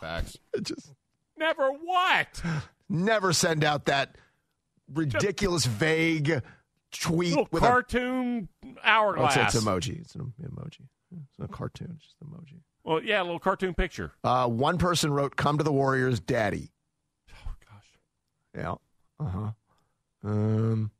Facts. 0.00 0.38
Just 0.62 0.92
Never 1.40 1.70
what? 1.70 2.42
never 2.88 3.32
send 3.32 3.64
out 3.64 3.86
that 3.86 4.16
ridiculous, 4.92 5.66
vague 5.66 6.42
tweet 6.92 7.30
Little 7.30 7.48
with 7.52 7.62
a 7.62 7.66
cartoon 7.66 8.48
Oh, 8.64 8.68
it's, 8.68 8.78
hourglass. 8.84 9.54
it's 9.54 9.64
emoji. 9.64 10.00
It's 10.00 10.14
an 10.14 10.32
emoji. 10.42 10.82
It's 11.12 11.38
not 11.38 11.50
a 11.50 11.52
cartoon. 11.52 11.92
It's 11.96 12.04
just 12.04 12.16
an 12.20 12.28
emoji. 12.28 12.60
well, 12.84 13.02
yeah, 13.02 13.20
a 13.20 13.24
little 13.24 13.38
cartoon 13.38 13.74
picture. 13.74 14.12
Uh, 14.24 14.46
one 14.48 14.78
person 14.78 15.12
wrote, 15.12 15.36
"Come 15.36 15.58
to 15.58 15.64
the 15.64 15.72
Warriors, 15.72 16.20
Daddy." 16.20 16.70
Oh 17.32 17.52
gosh. 17.68 17.98
Yeah. 18.56 18.74
Uh 19.18 19.24
huh. 19.30 19.50
Um. 20.24 20.90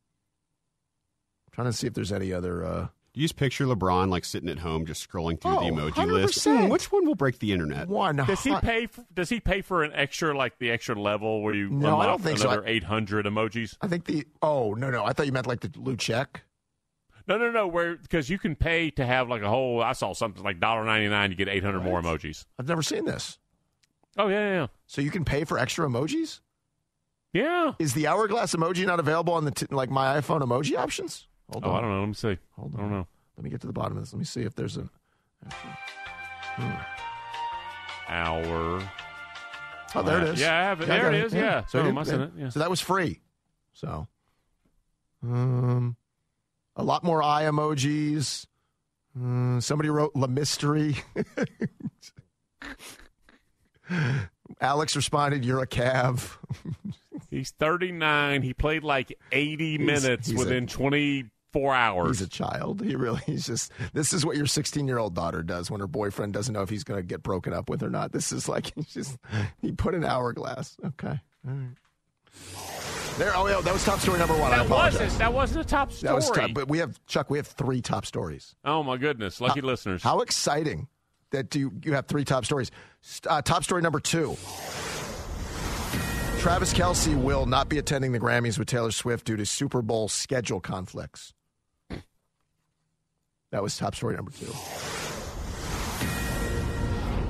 Trying 1.53 1.67
to 1.67 1.73
see 1.73 1.87
if 1.87 1.95
there's 1.95 2.13
any 2.13 2.33
other. 2.33 2.65
Uh, 2.65 2.89
you 3.21 3.25
just 3.29 3.37
picture 3.37 3.65
LeBron 3.67 4.09
like 4.11 4.25
sitting 4.25 4.49
at 4.49 4.59
home 4.59 4.87
just 4.87 5.09
scrolling 5.09 5.41
through 5.41 5.57
Oh, 5.59 5.61
the 5.61 5.71
emoji 5.71 6.07
list? 6.11 6.39
100%. 6.47 6.63
Hmm, 6.65 6.69
which 6.69 6.91
one 6.91 7.07
will 7.07 7.15
break 7.15 7.39
the 7.39 7.53
internet? 7.53 7.89
one. 7.89 8.17
Does 8.17 8.43
he 8.43 8.55
pay? 8.57 8.87
For, 8.87 9.05
does 9.15 9.29
he 9.29 9.41
pay 9.41 9.63
for 9.63 9.83
an 9.85 9.93
extra, 9.95 10.37
like 10.37 10.59
the 10.59 10.71
extra 10.71 11.01
level 11.01 11.43
where 11.43 11.55
you 11.55 11.69
No, 11.69 11.89
I 11.89 11.91
unlock 11.91 12.07
don't 12.07 12.23
think 12.23 12.39
so. 12.39 12.49
another 12.51 12.67
eight 12.67 12.85
hundred 12.85 13.27
emojis? 13.27 13.77
I 13.81 13.89
think 13.89 14.05
the. 14.07 14.27
Oh 14.43 14.75
no 14.75 14.91
no! 14.91 15.05
I 15.05 15.13
thought 15.13 15.27
you 15.27 15.33
meant 15.33 15.47
like 15.47 15.61
the 15.61 15.69
blue 15.69 15.97
check. 15.97 16.43
No, 17.29 17.37
no, 17.39 17.51
no. 17.51 17.69
Where 17.69 17.97
because 17.97 18.29
you 18.31 18.39
can 18.39 18.57
pay 18.57 18.91
to 18.93 19.07
have 19.07 19.29
like 19.29 19.43
a 19.43 19.49
whole. 19.49 19.83
I 19.83 19.93
saw 19.93 20.13
something 20.15 20.43
like 20.43 20.59
dollar 20.59 20.85
ninety 20.85 21.09
nine. 21.09 21.31
You 21.31 21.37
get 21.37 21.49
eight 21.49 21.63
hundred 21.63 21.81
more 21.81 22.01
emojis. 22.03 22.45
I've 22.59 22.67
never 22.69 22.83
seen 22.83 23.05
this. 23.05 23.39
Oh 24.19 24.27
yeah, 24.29 24.53
yeah, 24.55 24.67
So 24.87 25.01
you 25.01 25.11
can 25.11 25.25
pay 25.25 25.45
for 25.45 25.59
extra 25.59 25.87
emojis. 25.87 26.41
yeah. 27.33 27.43
yeah. 27.43 27.73
Is 27.79 27.95
the 27.95 28.09
hourglass 28.09 28.55
emoji 28.57 28.85
not 28.85 28.99
available 28.99 29.35
on 29.35 29.45
the 29.45 29.53
t- 29.53 29.67
like 29.71 29.89
my 29.91 30.21
iPhone 30.21 30.41
emoji 30.41 30.77
options? 30.77 31.29
Hold 31.53 31.65
Oh, 31.65 31.71
on. 31.71 31.77
I 31.77 31.81
don't 31.81 31.91
know. 31.91 32.01
Let 32.01 32.07
me 32.09 32.15
see. 32.15 32.39
Hold 32.57 32.75
I 32.75 32.79
on. 32.79 32.85
don't 32.85 32.91
know. 32.99 33.07
Let 33.41 33.45
me 33.45 33.49
get 33.49 33.63
to 33.63 33.67
the 33.69 33.73
bottom 33.73 33.97
of 33.97 34.03
this. 34.03 34.13
Let 34.13 34.19
me 34.19 34.27
see 34.27 34.43
if 34.43 34.55
there's 34.55 34.77
a. 34.77 34.87
Hour. 38.07 38.87
Oh, 39.95 40.03
there 40.03 40.19
it 40.21 40.29
Uh, 40.29 40.33
yeah, 40.37 40.59
I 40.59 40.63
have 40.65 40.83
it. 40.83 40.85
I 40.85 40.87
There 40.89 41.03
got 41.05 41.15
it 41.15 41.25
is, 41.25 41.33
yeah. 41.33 41.65
So, 41.65 41.79
Oh, 41.79 41.83
you- 41.85 41.89
am 41.89 41.97
I 41.97 42.03
seeing 42.03 42.21
it? 42.21 42.33
Yeah. 42.37 42.49
so 42.51 42.59
that 42.59 42.69
was 42.69 42.83
free. 42.83 43.23
So, 43.73 44.09
um, 45.23 45.97
a 46.77 46.85
lot 46.85 47.03
more 47.03 47.23
eye 47.23 47.45
emojis. 47.45 48.45
Uh, 49.19 49.59
somebody 49.61 49.89
wrote 49.89 50.15
La 50.15 50.27
Mystery. 50.27 50.97
Alex 54.61 54.95
responded, 54.95 55.47
"You're 55.47 55.63
a 55.63 55.67
cav." 55.67 56.37
He's 57.31 57.53
thirty 57.53 57.91
nine. 57.91 58.43
He 58.43 58.53
played 58.53 58.85
like 58.85 59.19
eighty 59.33 59.79
minutes 59.79 60.27
he's 60.29 60.37
a- 60.37 60.39
within 60.39 60.67
twenty 60.67 61.31
four 61.53 61.75
hours. 61.75 62.19
He's 62.19 62.27
a 62.27 62.31
child. 62.31 62.83
He 62.83 62.97
really. 62.97 63.21
He's 63.27 63.47
just. 63.47 63.73
This 63.93 64.13
is 64.13 64.25
what 64.25 64.37
your 64.37 64.47
16 64.47 64.87
year 64.87 64.99
old 64.99 65.15
daughter 65.15 65.43
does 65.43 65.71
when 65.71 65.81
her 65.81 65.87
boyfriend 65.87 66.33
doesn't 66.33 66.53
know 66.55 66.63
if 66.63 66.71
he's 66.71 66.85
going 66.85 66.99
to 67.01 67.07
get 67.07 67.23
broken 67.23 67.53
up 67.53 67.69
with 67.69 67.83
or 67.83 67.91
not. 67.91 68.13
This 68.13 68.33
is 68.33 68.49
like 68.49 68.73
he's 68.75 68.93
just. 68.93 69.19
He 69.61 69.73
put 69.73 69.95
an 69.95 70.05
hourglass. 70.05 70.77
Okay. 70.85 71.21
All 71.47 71.55
right. 71.55 71.77
There. 73.19 73.33
Oh 73.35 73.47
yeah, 73.49 73.61
that 73.61 73.73
was 73.73 73.85
top 73.85 73.99
story 73.99 74.19
number 74.19 74.37
one. 74.37 74.51
That 74.51 74.69
wasn't. 74.69 75.11
That 75.19 75.33
wasn't 75.33 75.61
a 75.61 75.69
top 75.69 75.93
story. 75.93 76.09
That 76.09 76.15
was 76.15 76.31
tough. 76.31 76.55
But 76.55 76.69
we 76.69 76.79
have 76.79 76.99
Chuck. 77.07 77.29
We 77.29 77.39
have 77.39 77.47
three 77.47 77.83
top 77.83 78.07
stories. 78.07 78.55
oh 78.65 78.83
my 78.83 78.97
goodness, 78.97 79.41
lucky 79.41 79.61
listeners. 79.61 80.03
How 80.03 80.21
exciting 80.21 80.89
that 81.31 81.55
you 81.55 81.73
you 81.85 81.95
have 81.95 82.07
three 82.07 82.25
top 82.25 82.45
stories. 82.45 82.71
Uh, 83.27 83.43
top 83.43 83.65
story 83.65 83.83
number 83.83 84.01
two. 84.01 84.37
Travis 86.39 86.73
Kelce 86.73 87.15
will 87.21 87.45
not 87.45 87.69
be 87.69 87.77
attending 87.77 88.13
the 88.13 88.21
Grammys 88.21 88.59
with 88.59 88.69
Taylor 88.69 88.91
Swift 88.93 89.27
due 89.27 89.37
to 89.37 89.45
Super 89.45 89.83
Bowl 89.83 90.09
schedule 90.09 90.59
conflicts. 90.61 91.35
That 93.51 93.63
was 93.63 93.77
top 93.77 93.95
story 93.95 94.15
number 94.17 94.31
two. 94.31 94.53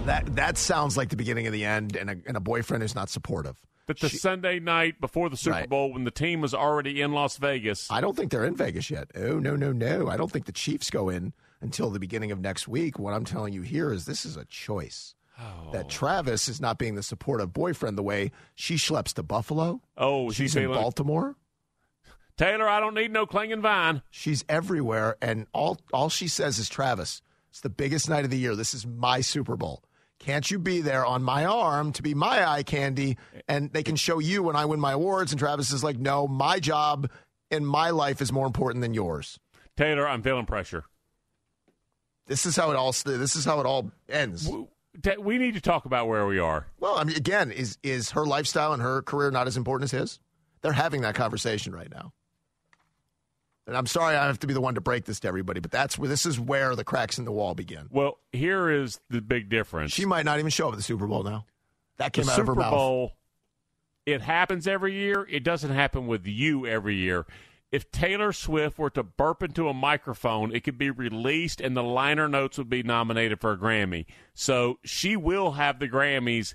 That 0.07 0.35
that 0.37 0.59
sounds 0.59 0.97
like 0.97 1.11
the 1.11 1.17
beginning 1.17 1.47
of 1.47 1.53
the 1.53 1.65
end, 1.65 1.97
and 1.97 2.11
a, 2.11 2.17
and 2.27 2.37
a 2.37 2.41
boyfriend 2.41 2.83
who's 2.83 2.95
not 2.95 3.09
supportive. 3.11 3.61
But 3.87 3.99
the 4.01 4.09
Sunday 4.09 4.61
night 4.61 5.01
before 5.01 5.29
the 5.29 5.37
Super 5.37 5.57
Right. 5.57 5.69
Bowl, 5.69 5.93
when 5.93 6.05
the 6.05 6.11
team 6.11 6.41
was 6.41 6.55
already 6.55 7.01
in 7.01 7.13
Las 7.13 7.37
Vegas, 7.39 7.91
I 7.91 8.01
don't 8.01 8.17
think 8.17 8.31
they're 8.31 8.45
in 8.45 8.57
Vegas 8.57 8.91
yet. 8.91 9.11
Oh 9.15 9.39
no, 9.39 9.57
no, 9.57 9.73
no! 9.73 10.09
I 10.09 10.17
don't 10.17 10.31
think 10.31 10.47
the 10.47 10.53
Chiefs 10.53 10.91
go 10.91 11.09
in 11.09 11.33
until 11.61 11.91
the 11.91 11.99
beginning 11.99 12.33
of 12.33 12.41
next 12.41 12.67
week. 12.69 12.99
What 12.99 13.13
I'm 13.15 13.25
telling 13.25 13.53
you 13.53 13.63
here 13.63 13.93
is 13.93 14.05
this 14.07 14.25
is 14.25 14.37
a 14.37 14.45
choice. 14.47 15.15
Oh. 15.39 15.73
That 15.73 15.89
Travis 15.89 16.49
is 16.49 16.61
not 16.61 16.79
being 16.79 16.97
the 16.97 17.03
supportive 17.03 17.53
boyfriend 17.53 17.97
the 17.97 18.03
way 18.03 18.31
she 18.55 18.75
schleps 18.77 19.15
to 19.15 19.23
Buffalo. 19.23 19.81
oh, 19.97 20.31
She's 20.31 20.55
in 20.55 20.69
Baltimore. 20.69 21.37
Taylor. 22.41 22.67
I 22.69 22.81
don't 22.81 22.95
need 22.95 23.13
no 23.13 23.27
clinging 23.27 23.61
vine. 23.61 24.01
She's 24.11 24.45
everywhere, 24.49 25.17
and 25.21 25.47
all 25.53 25.79
all 25.93 26.09
she 26.09 26.27
says 26.27 26.59
is 26.59 26.69
Travis. 26.71 27.21
It's 27.51 27.61
the 27.61 27.69
biggest 27.69 28.09
night 28.09 28.25
of 28.25 28.31
the 28.31 28.39
year. 28.39 28.57
This 28.57 28.73
is 28.73 28.87
my 28.87 29.21
Super 29.21 29.57
Bowl. 29.57 29.83
Can't 30.19 30.51
you 30.51 30.59
be 30.59 30.81
there 30.81 31.05
on 31.05 31.23
my 31.23 31.45
arm 31.45 31.93
to 31.93 32.03
be 32.03 32.15
my 32.15 32.49
eye 32.49 32.63
candy, 32.63 33.19
and 33.47 33.71
they 33.73 33.83
can 33.83 33.97
show 33.97 34.19
you 34.21 34.43
when 34.43 34.57
I 34.57 34.65
win 34.65 34.81
my 34.81 34.93
awards? 34.93 35.33
And 35.33 35.39
Travis 35.39 35.71
is 35.71 35.85
like, 35.85 35.99
no, 35.99 36.27
my 36.27 36.61
job 36.61 37.11
in 37.51 37.67
my 37.67 37.91
life 37.91 38.23
is 38.23 38.33
more 38.33 38.47
important 38.47 38.81
than 38.81 38.95
yours. 38.95 39.39
Taylor, 39.77 40.09
I'm 40.09 40.23
feeling 40.23 40.47
pressure. 40.47 40.85
This 42.27 42.47
is 42.47 42.57
how 42.57 42.71
it 42.71 42.77
all. 42.77 42.93
This 42.93 43.37
is 43.37 43.45
how 43.45 43.61
it 43.61 43.67
all 43.67 43.91
ends. 44.09 44.49
Ta- 45.03 45.21
We 45.21 45.37
need 45.37 45.55
to 45.55 45.61
talk 45.61 45.85
about 45.85 46.09
where 46.09 46.25
we 46.27 46.39
are. 46.39 46.67
Well, 46.79 46.97
I 46.97 47.05
mean, 47.05 47.17
again, 47.17 47.51
is 47.51 47.77
is 47.83 48.13
her 48.13 48.25
lifestyle 48.25 48.73
and 48.73 48.81
her 48.83 49.03
career 49.03 49.31
not 49.31 49.47
as 49.47 49.57
important 49.59 49.93
as 49.93 50.01
his? 50.01 50.21
They're 50.63 50.73
having 50.73 51.03
that 51.03 51.15
conversation 51.15 51.75
right 51.75 51.91
now. 51.91 52.13
And 53.71 53.77
I'm 53.77 53.87
sorry 53.87 54.17
I 54.17 54.27
have 54.27 54.41
to 54.41 54.49
be 54.49 54.53
the 54.53 54.61
one 54.61 54.75
to 54.75 54.81
break 54.81 55.05
this 55.05 55.21
to 55.21 55.29
everybody, 55.29 55.61
but 55.61 55.71
that's 55.71 55.97
where 55.97 56.09
this 56.09 56.27
is 56.27 56.41
where 56.41 56.75
the 56.75 56.83
cracks 56.83 57.19
in 57.19 57.25
the 57.25 57.31
wall 57.31 57.55
begin. 57.55 57.87
Well, 57.89 58.19
here 58.33 58.69
is 58.69 58.99
the 59.11 59.21
big 59.21 59.49
difference. 59.49 59.93
She 59.93 60.05
might 60.05 60.25
not 60.25 60.41
even 60.41 60.51
show 60.51 60.67
up 60.67 60.73
at 60.73 60.77
the 60.77 60.83
Super 60.83 61.07
Bowl 61.07 61.23
now. 61.23 61.47
That 61.99 62.13
the 62.13 62.23
came 62.23 62.29
out 62.29 62.35
Super 62.35 62.51
of 62.51 62.57
her 62.57 62.63
mouth. 62.63 62.73
Bowl, 62.73 63.13
it 64.07 64.23
happens 64.23 64.67
every 64.67 64.95
year. 64.95 65.25
It 65.31 65.45
doesn't 65.45 65.71
happen 65.71 66.09
with 66.09 66.27
you 66.27 66.67
every 66.67 66.97
year. 66.97 67.27
If 67.71 67.93
Taylor 67.93 68.33
Swift 68.33 68.77
were 68.77 68.91
to 68.91 69.05
burp 69.05 69.41
into 69.41 69.69
a 69.69 69.73
microphone, 69.73 70.53
it 70.53 70.65
could 70.65 70.77
be 70.77 70.91
released 70.91 71.61
and 71.61 71.77
the 71.77 71.85
liner 71.85 72.27
notes 72.27 72.59
would 72.59 72.71
be 72.71 72.83
nominated 72.83 73.41
for 73.41 73.53
a 73.53 73.57
Grammy. 73.57 74.07
So 74.35 74.81
she 74.83 75.17
will 75.17 75.53
have 75.53 75.79
the 75.79 75.89
Grammys 75.89 76.55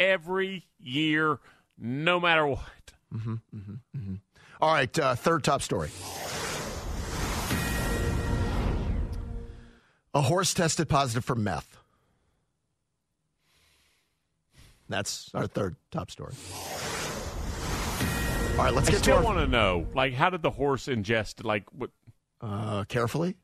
every 0.00 0.66
year, 0.80 1.38
no 1.78 2.18
matter 2.18 2.44
what. 2.44 2.92
Mm-hmm, 3.14 3.34
mm-hmm, 3.54 3.72
mm-hmm. 3.96 4.14
All 4.60 4.72
right, 4.72 4.98
uh, 4.98 5.14
third 5.14 5.44
top 5.44 5.62
story. 5.62 5.90
A 10.16 10.22
horse 10.22 10.54
tested 10.54 10.88
positive 10.88 11.26
for 11.26 11.34
meth. 11.34 11.76
That's 14.88 15.30
our 15.34 15.46
third 15.46 15.76
top 15.90 16.10
story. 16.10 16.32
All 18.52 18.64
right, 18.64 18.72
let's 18.72 18.88
I 18.88 18.92
get 18.92 19.02
to 19.02 19.10
it. 19.10 19.12
I 19.12 19.16
still 19.16 19.16
our 19.18 19.22
want 19.22 19.38
to 19.40 19.46
know, 19.46 19.86
like, 19.94 20.14
how 20.14 20.30
did 20.30 20.40
the 20.40 20.48
horse 20.48 20.86
ingest? 20.86 21.44
Like, 21.44 21.64
what? 21.70 21.90
uh, 22.40 22.84
carefully. 22.84 23.36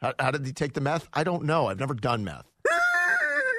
How, 0.00 0.14
how 0.20 0.30
did 0.30 0.46
he 0.46 0.52
take 0.52 0.74
the 0.74 0.80
meth? 0.80 1.08
I 1.12 1.24
don't 1.24 1.46
know. 1.46 1.66
I've 1.66 1.80
never 1.80 1.94
done 1.94 2.22
meth. 2.22 2.46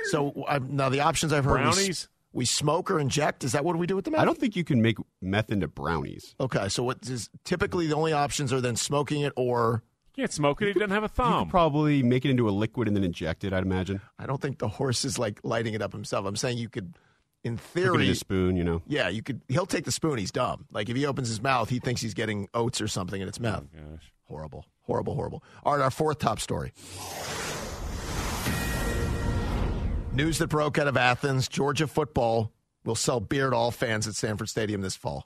So 0.06 0.46
i 0.48 0.58
now 0.60 0.88
the 0.88 1.02
options 1.02 1.34
I've 1.34 1.44
heard: 1.44 1.58
we 1.58 1.64
Brownies? 1.64 2.08
we, 2.32 2.46
smoke 2.46 2.90
or 2.90 3.02
inject. 3.02 3.44
Is 3.44 3.52
that 3.52 3.66
what 3.66 3.76
we 3.76 3.86
do 3.86 3.98
with 3.98 4.06
the 4.06 4.12
meth? 4.12 4.22
I 4.22 4.26
don't 4.26 4.38
think 4.38 4.56
you 4.56 4.64
can 4.64 4.82
make 4.82 4.96
meth 5.22 5.52
into 5.52 5.68
brownies. 5.68 6.36
Okay, 6.40 6.70
so 6.70 6.84
what 6.84 7.06
is 7.10 7.30
typically 7.44 7.88
the 7.88 7.96
only 7.96 8.14
options 8.14 8.54
are 8.54 8.62
then 8.62 8.78
smoking 8.78 9.24
it 9.24 9.34
or 9.36 9.84
You 10.16 10.24
can't 10.24 10.32
smoke 10.34 10.62
it. 10.62 10.68
He 10.68 10.74
doesn't 10.74 10.90
have 10.92 11.04
a 11.04 11.06
You 11.06 11.10
thumb. 11.10 11.46
could 11.46 11.52
probably 11.52 12.04
make 12.04 12.26
it 12.26 12.32
into 12.32 12.50
a 12.50 12.52
liquid 12.52 12.88
and 12.88 12.98
then 12.98 13.04
inject 13.04 13.44
it. 13.44 13.54
I'd 13.54 13.64
imagine. 13.64 14.02
I 14.20 14.26
don't 14.26 14.42
think 14.42 14.58
the 14.60 14.68
horse 14.68 15.06
is 15.06 15.18
like 15.18 15.40
lighting 15.44 15.74
it 15.74 15.82
up 15.82 15.94
himself. 15.94 16.26
I'm 16.26 16.36
saying 16.36 16.58
you 16.58 16.68
could, 16.70 16.96
in 17.44 17.56
Cook 17.58 17.66
it 17.76 17.80
in 17.80 17.84
theory, 17.94 18.10
a 18.10 18.16
spoon, 18.16 18.56
you 18.58 18.64
know. 18.64 18.82
yeah, 18.88 19.08
you 19.08 19.24
could. 19.24 19.42
He'll 19.48 19.66
take 19.66 19.86
the 19.86 19.92
spoon. 19.92 20.18
He's 20.18 20.32
dumb. 20.32 20.66
Like 20.72 20.90
if 20.90 20.98
he 20.98 21.06
opens 21.06 21.30
his 21.30 21.42
mouth, 21.42 21.70
he 21.70 21.80
thinks 21.80 22.02
he's 22.02 22.14
getting 22.14 22.50
oats 22.54 22.82
or 22.82 22.88
something, 22.90 23.22
in 23.22 23.28
it's 23.28 23.40
meth. 23.40 23.64
Oh, 23.74 23.92
gosh. 23.94 24.12
Horrible, 24.26 24.66
horrible, 24.82 25.16
horrible. 25.16 25.44
All 25.64 25.74
right, 25.78 25.82
our 25.82 25.92
fourth 25.92 26.20
top 26.20 26.40
story. 26.42 26.72
News 30.14 30.40
that 30.40 30.48
broke 30.48 30.78
out 30.78 30.88
of 30.88 30.98
Athens: 30.98 31.48
Georgia 31.48 31.88
football 31.88 32.52
will 32.84 32.96
sell 32.96 33.22
beer 33.22 33.50
to 33.50 33.56
all 33.56 33.72
fans 33.72 34.08
at 34.08 34.16
Sanford 34.16 34.50
Stadium 34.50 34.82
this 34.82 34.96
fall. 34.98 35.26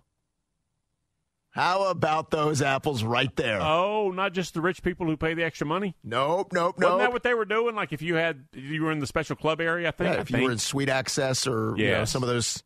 How 1.55 1.87
about 1.87 2.31
those 2.31 2.61
apples 2.61 3.01
right 3.01 3.33
there? 3.37 3.61
Oh, 3.61 4.11
not 4.11 4.33
just 4.33 4.53
the 4.55 4.59
rich 4.59 4.83
people 4.83 5.05
who 5.05 5.15
pay 5.15 5.33
the 5.35 5.43
extra 5.45 5.65
money. 5.65 5.95
nope, 6.03 6.49
nope, 6.51 6.75
nope. 6.77 6.91
Wasn't 6.91 6.99
that 6.99 7.13
what 7.13 7.23
they 7.23 7.33
were 7.33 7.45
doing? 7.45 7.75
Like 7.75 7.93
if 7.93 8.01
you 8.01 8.15
had, 8.15 8.43
you 8.51 8.83
were 8.83 8.91
in 8.91 8.99
the 8.99 9.07
special 9.07 9.37
club 9.37 9.61
area. 9.61 9.87
I 9.87 9.91
think. 9.91 10.09
Yeah, 10.09 10.17
I 10.17 10.21
if 10.21 10.31
you 10.31 10.43
were 10.43 10.51
in 10.51 10.57
Suite 10.57 10.89
Access 10.89 11.47
or 11.47 11.73
you 11.77 11.87
know, 11.91 12.03
some 12.03 12.23
of 12.23 12.27
those 12.27 12.61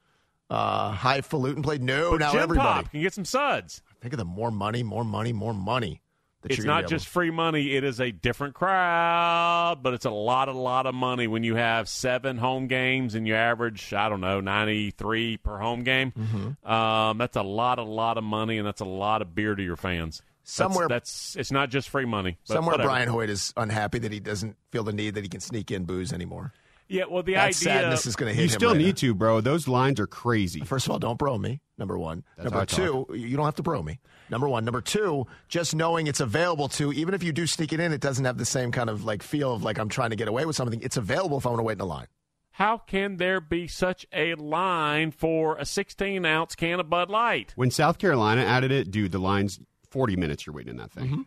uh, 0.50 0.92
highfalutin 0.92 1.62
play. 1.62 1.78
No, 1.78 2.12
But 2.12 2.20
now 2.22 2.32
Gym 2.32 2.42
everybody. 2.42 2.84
Pop 2.84 2.92
can 2.92 3.02
get 3.02 3.14
some 3.14 3.26
suds. 3.26 3.84
Think 4.02 4.14
of 4.16 4.18
the 4.18 4.26
more 4.26 4.50
money, 4.50 4.82
more 4.82 5.06
money, 5.06 5.34
more 5.34 5.54
money. 5.54 6.02
It's 6.46 6.64
not 6.64 6.88
just 6.88 7.08
free 7.08 7.32
money. 7.32 7.76
It 7.76 7.84
is 7.84 8.00
a 8.00 8.12
different 8.12 8.54
crowd, 8.56 9.80
but 9.82 9.94
it's 9.94 10.06
a 10.06 10.10
lot, 10.10 10.48
a 10.48 10.54
lot 10.54 10.86
of 10.86 10.96
money 10.96 11.28
when 11.28 11.44
you 11.44 11.56
have 11.56 11.90
seven 11.90 12.38
home 12.38 12.68
games 12.68 13.16
and 13.16 13.28
you 13.28 13.36
average, 13.36 13.94
I 13.94 14.08
don't 14.10 14.22
know, 14.22 14.40
ninety 14.40 14.92
three 14.92 15.38
per 15.38 15.58
home 15.58 15.84
game. 15.84 16.12
Mm-hmm. 16.18 16.72
Um, 16.72 17.18
that's 17.18 17.36
a 17.36 17.44
lot, 17.44 17.80
a 17.80 17.84
lot 17.84 18.18
of 18.18 18.24
money, 18.24 18.58
and 18.58 18.66
that's 18.66 18.82
a 18.82 18.86
lot 18.86 19.22
of 19.22 19.36
beer 19.36 19.54
to 19.56 19.62
your 19.64 19.76
fans. 19.76 20.20
That's- 20.20 20.74
Somewhere- 20.74 20.88
that's, 20.88 21.36
it's 21.36 21.52
not 21.52 21.70
just 21.70 21.90
free 21.90 22.06
money. 22.06 22.38
somewhere. 22.46 22.74
whatever. 22.74 22.88
Brian 22.90 23.10
Hoyt 23.10 23.30
is 23.30 23.54
unhappy 23.56 24.00
that 24.00 24.12
he 24.12 24.20
doesn't 24.20 24.56
feel 24.72 24.84
the 24.84 24.94
need 24.94 25.14
that 25.16 25.24
he 25.24 25.30
can 25.30 25.42
sneak 25.42 25.70
in 25.72 25.84
booze 25.84 26.12
anymore. 26.14 26.54
Yeah, 26.92 27.04
well, 27.10 27.22
the 27.22 27.36
That 27.36 27.42
idea. 27.50 27.54
sadness 27.54 28.06
is 28.08 28.16
going 28.16 28.32
to 28.32 28.34
hit 28.36 28.42
You 28.42 28.46
him. 28.48 28.60
still 28.60 28.70
right 28.72 28.78
need 28.78 28.98
to, 28.98 29.14
bro. 29.14 29.42
Those 29.42 29.68
lines 29.68 30.00
are 30.00 30.08
crazy. 30.08 30.62
First 30.62 30.88
of 30.88 30.92
all, 30.92 30.98
don't 31.00 31.20
bro 31.20 31.38
me. 31.38 31.62
Number 31.78 31.98
one. 32.00 32.24
That's 32.36 32.46
number 32.46 32.58
how 32.58 32.62
I 32.64 32.66
two, 32.66 33.06
you 33.16 33.38
don't 33.38 33.46
have 33.46 33.56
to 33.56 33.64
bro 33.64 33.84
me. 33.84 34.00
Number 34.30 34.50
one. 34.50 34.66
Number 34.66 34.82
two, 34.82 35.28
just 35.48 35.76
knowing 35.76 36.08
it's 36.08 36.20
available 36.20 36.68
to, 36.70 36.92
even 36.92 37.14
if 37.14 37.22
you 37.24 37.32
do 37.32 37.46
sneak 37.46 37.72
it 37.74 37.80
in, 37.80 37.94
it 37.94 38.02
doesn't 38.02 38.26
have 38.26 38.38
the 38.40 38.46
same 38.46 38.72
kind 38.72 38.90
of 38.90 39.06
like 39.06 39.22
feel 39.22 39.54
of 39.54 39.62
like 39.64 39.78
I'm 39.78 39.88
trying 39.90 40.10
to 40.10 40.16
get 40.16 40.28
away 40.28 40.46
with 40.46 40.56
something. 40.56 40.82
It's 40.82 40.98
available 40.98 41.38
if 41.38 41.46
I 41.46 41.50
want 41.50 41.60
to 41.60 41.64
wait 41.64 41.74
in 41.74 41.82
a 41.82 41.86
line. 41.86 42.08
How 42.52 42.78
can 42.80 43.18
there 43.18 43.40
be 43.40 43.68
such 43.68 44.06
a 44.12 44.34
line 44.36 45.12
for 45.12 45.58
a 45.58 45.66
16 45.66 46.26
ounce 46.26 46.56
can 46.56 46.80
of 46.80 46.90
Bud 46.90 47.10
Light? 47.10 47.54
When 47.56 47.72
South 47.72 48.00
Carolina 48.00 48.42
added 48.42 48.72
it, 48.72 48.90
dude, 48.92 49.12
the 49.14 49.20
line's 49.20 49.60
40 49.92 50.16
minutes 50.18 50.46
you're 50.46 50.54
waiting 50.56 50.72
in 50.72 50.78
that 50.78 50.92
thing. 50.92 51.06
Mm-hmm. 51.06 51.22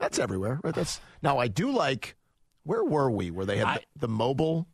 That's 0.00 0.18
everywhere. 0.18 0.58
Right? 0.64 0.74
That's 0.74 1.00
now. 1.22 1.38
I 1.38 1.48
do 1.48 1.70
like. 1.70 2.16
Where 2.64 2.82
were 2.82 3.08
we? 3.10 3.30
Where 3.30 3.46
they 3.46 3.58
had 3.58 3.66
I- 3.66 3.74
the, 3.94 4.00
the 4.00 4.08
mobile. 4.08 4.66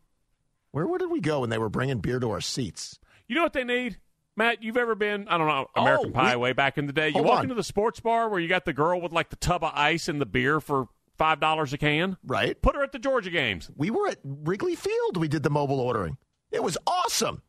Where 0.72 0.86
where 0.86 0.98
did 0.98 1.10
we 1.10 1.20
go 1.20 1.40
when 1.40 1.50
they 1.50 1.58
were 1.58 1.68
bringing 1.68 1.98
beer 1.98 2.18
to 2.18 2.30
our 2.30 2.40
seats? 2.40 2.98
You 3.28 3.36
know 3.36 3.42
what 3.42 3.52
they 3.52 3.64
need? 3.64 3.98
Matt, 4.36 4.62
you've 4.62 4.78
ever 4.78 4.94
been, 4.94 5.28
I 5.28 5.36
don't 5.36 5.46
know, 5.46 5.66
American 5.76 6.08
Oh, 6.10 6.12
Pie 6.12 6.36
we- 6.36 6.42
way 6.42 6.52
back 6.54 6.78
in 6.78 6.86
the 6.86 6.92
day? 6.94 7.10
You 7.10 7.22
walk 7.22 7.38
on. 7.38 7.42
into 7.44 7.54
the 7.54 7.62
sports 7.62 8.00
bar 8.00 8.28
where 8.30 8.40
you 8.40 8.48
got 8.48 8.64
the 8.64 8.72
girl 8.72 9.00
with 9.00 9.12
like 9.12 9.28
the 9.30 9.36
tub 9.36 9.62
of 9.62 9.72
ice 9.74 10.08
and 10.08 10.20
the 10.20 10.26
beer 10.26 10.58
for 10.60 10.88
$5 11.20 11.72
a 11.74 11.78
can? 11.78 12.16
Right. 12.24 12.60
Put 12.62 12.74
her 12.74 12.82
at 12.82 12.92
the 12.92 12.98
Georgia 12.98 13.28
games. 13.30 13.70
We 13.76 13.90
were 13.90 14.08
at 14.08 14.18
Wrigley 14.24 14.74
Field. 14.74 15.18
We 15.18 15.28
did 15.28 15.42
the 15.42 15.50
mobile 15.50 15.78
ordering. 15.80 16.16
It 16.50 16.62
was 16.62 16.78
awesome. 16.86 17.42